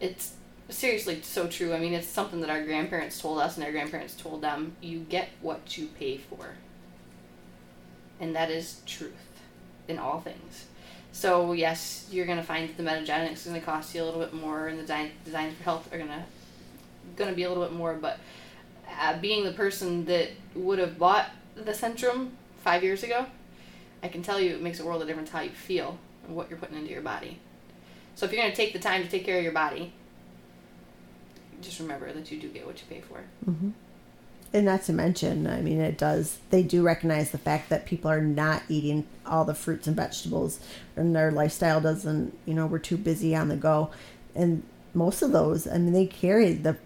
it's 0.00 0.32
seriously 0.70 1.20
so 1.20 1.46
true. 1.46 1.74
I 1.74 1.78
mean, 1.78 1.92
it's 1.92 2.06
something 2.06 2.40
that 2.40 2.48
our 2.48 2.64
grandparents 2.64 3.20
told 3.20 3.38
us 3.38 3.58
and 3.58 3.66
our 3.66 3.70
grandparents 3.70 4.14
told 4.14 4.40
them. 4.40 4.76
You 4.80 5.00
get 5.00 5.28
what 5.42 5.76
you 5.76 5.88
pay 5.88 6.16
for. 6.16 6.54
And 8.18 8.34
that 8.34 8.50
is 8.50 8.80
truth 8.86 9.42
in 9.88 9.98
all 9.98 10.20
things. 10.20 10.64
So, 11.12 11.52
yes, 11.52 12.08
you're 12.10 12.24
going 12.24 12.38
to 12.38 12.44
find 12.44 12.66
that 12.66 12.78
the 12.78 12.82
metagenics 12.82 13.32
is 13.32 13.44
going 13.44 13.60
to 13.60 13.66
cost 13.66 13.94
you 13.94 14.02
a 14.02 14.06
little 14.06 14.20
bit 14.20 14.32
more 14.32 14.68
and 14.68 14.78
the 14.78 14.84
design, 14.84 15.10
designs 15.26 15.54
for 15.58 15.64
health 15.64 15.92
are 15.92 15.98
going 15.98 16.08
to 16.08 16.24
going 17.16 17.28
to 17.28 17.36
be 17.36 17.42
a 17.42 17.48
little 17.50 17.62
bit 17.62 17.74
more, 17.74 17.92
but 17.92 18.18
uh, 19.02 19.18
being 19.18 19.44
the 19.44 19.52
person 19.52 20.06
that 20.06 20.30
would 20.54 20.78
have 20.78 20.98
bought 20.98 21.28
the 21.54 21.72
Centrum 21.72 22.30
five 22.62 22.82
years 22.82 23.02
ago, 23.02 23.26
I 24.02 24.08
can 24.08 24.22
tell 24.22 24.40
you 24.40 24.54
it 24.54 24.62
makes 24.62 24.80
a 24.80 24.84
world 24.84 25.02
of 25.02 25.08
difference 25.08 25.30
how 25.30 25.40
you 25.40 25.50
feel 25.50 25.98
and 26.26 26.36
what 26.36 26.48
you're 26.48 26.58
putting 26.58 26.76
into 26.76 26.90
your 26.90 27.02
body. 27.02 27.38
So 28.14 28.26
if 28.26 28.32
you're 28.32 28.42
going 28.42 28.50
to 28.50 28.56
take 28.56 28.72
the 28.72 28.78
time 28.78 29.02
to 29.02 29.08
take 29.08 29.24
care 29.24 29.38
of 29.38 29.44
your 29.44 29.52
body, 29.52 29.92
just 31.60 31.78
remember 31.80 32.12
that 32.12 32.30
you 32.30 32.40
do 32.40 32.48
get 32.48 32.66
what 32.66 32.78
you 32.78 32.84
pay 32.88 33.00
for. 33.00 33.20
Mm-hmm. 33.48 33.70
And 34.54 34.66
not 34.66 34.82
to 34.82 34.92
mention, 34.92 35.46
I 35.46 35.62
mean, 35.62 35.80
it 35.80 35.96
does, 35.96 36.38
they 36.50 36.62
do 36.62 36.82
recognize 36.82 37.30
the 37.30 37.38
fact 37.38 37.70
that 37.70 37.86
people 37.86 38.10
are 38.10 38.20
not 38.20 38.62
eating 38.68 39.06
all 39.24 39.46
the 39.46 39.54
fruits 39.54 39.86
and 39.86 39.96
vegetables, 39.96 40.60
and 40.94 41.16
their 41.16 41.30
lifestyle 41.30 41.80
doesn't, 41.80 42.36
you 42.44 42.52
know, 42.52 42.66
we're 42.66 42.78
too 42.78 42.98
busy 42.98 43.34
on 43.34 43.48
the 43.48 43.56
go. 43.56 43.90
And 44.34 44.62
most 44.92 45.22
of 45.22 45.32
those, 45.32 45.66
I 45.66 45.78
mean, 45.78 45.94
they 45.94 46.06
carry 46.06 46.52
the, 46.52 46.76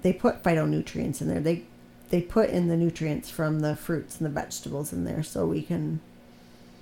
they 0.00 0.14
put 0.14 0.42
phytonutrients 0.42 1.20
in 1.20 1.28
there. 1.28 1.40
They, 1.40 1.64
they 2.10 2.20
put 2.20 2.50
in 2.50 2.68
the 2.68 2.76
nutrients 2.76 3.28
from 3.30 3.60
the 3.60 3.76
fruits 3.76 4.18
and 4.18 4.26
the 4.26 4.30
vegetables 4.30 4.92
in 4.92 5.04
there 5.04 5.22
so 5.22 5.46
we 5.46 5.62
can, 5.62 6.00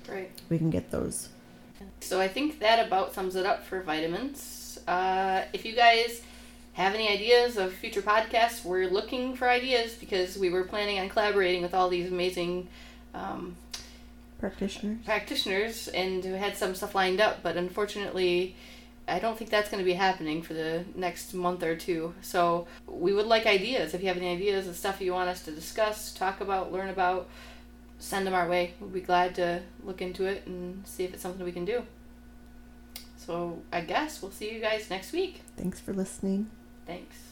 Right. 0.09 0.31
we 0.49 0.59
can 0.59 0.71
get 0.71 0.91
those. 0.91 1.29
So 2.01 2.21
I 2.21 2.29
think 2.29 2.61
that 2.61 2.87
about 2.87 3.15
sums 3.15 3.35
it 3.37 3.45
up 3.47 3.65
for 3.65 3.81
vitamins. 3.83 4.79
Uh, 4.87 5.43
if 5.53 5.65
you 5.65 5.75
guys 5.75 6.23
have 6.75 6.95
any 6.95 7.09
ideas 7.09 7.57
of 7.57 7.73
future 7.73 8.03
podcasts, 8.03 8.65
we're 8.65 8.87
looking 8.89 9.35
for 9.35 9.49
ideas 9.49 9.95
because 9.95 10.37
we 10.39 10.51
were 10.51 10.65
planning 10.65 10.99
on 10.99 11.09
collaborating 11.09 11.63
with 11.63 11.75
all 11.75 11.89
these 11.89 12.11
amazing 12.11 12.69
um, 13.15 13.57
Practitioners. 14.39 14.99
practitioners 15.05 15.89
and 15.89 16.23
we 16.23 16.33
had 16.33 16.57
some 16.57 16.75
stuff 16.75 16.95
lined 16.95 17.21
up, 17.21 17.43
but 17.43 17.57
unfortunately, 17.57 18.55
I 19.09 19.19
don't 19.19 19.39
think 19.39 19.51
that's 19.51 19.71
going 19.71 19.83
to 19.83 19.85
be 19.85 19.95
happening 19.95 20.43
for 20.43 20.55
the 20.55 20.85
next 20.95 21.33
month 21.33 21.63
or 21.63 21.77
two. 21.77 22.15
So 22.23 22.67
we 22.87 23.13
would 23.13 23.27
like 23.27 23.47
ideas. 23.47 23.95
If 23.95 24.03
you 24.03 24.09
have 24.09 24.17
any 24.17 24.33
ideas 24.33 24.67
and 24.67 24.75
stuff 24.75 25.01
you 25.01 25.13
want 25.13 25.29
us 25.29 25.43
to 25.45 25.53
discuss, 25.53 26.13
talk 26.13 26.41
about, 26.41 26.73
learn 26.73 26.89
about, 26.89 27.29
send 27.99 28.27
them 28.27 28.35
our 28.35 28.49
way. 28.49 28.75
We'll 28.81 28.91
be 28.91 29.01
glad 29.01 29.35
to 29.37 29.63
look 29.85 30.03
into 30.03 30.25
it 30.25 30.47
and 30.47 30.87
see 30.87 31.05
if 31.05 31.15
it's 31.15 31.23
something 31.23 31.45
we 31.45 31.53
can 31.53 31.65
do. 31.65 31.85
So 33.17 33.59
I 33.73 33.81
guess 33.83 34.23
we'll 34.23 34.33
see 34.33 34.53
you 34.53 34.61
guys 34.61 34.91
next 34.91 35.13
week. 35.13 35.43
Thanks 35.57 35.81
for 35.81 35.93
listening. 35.93 36.51
Thanks. 36.87 37.26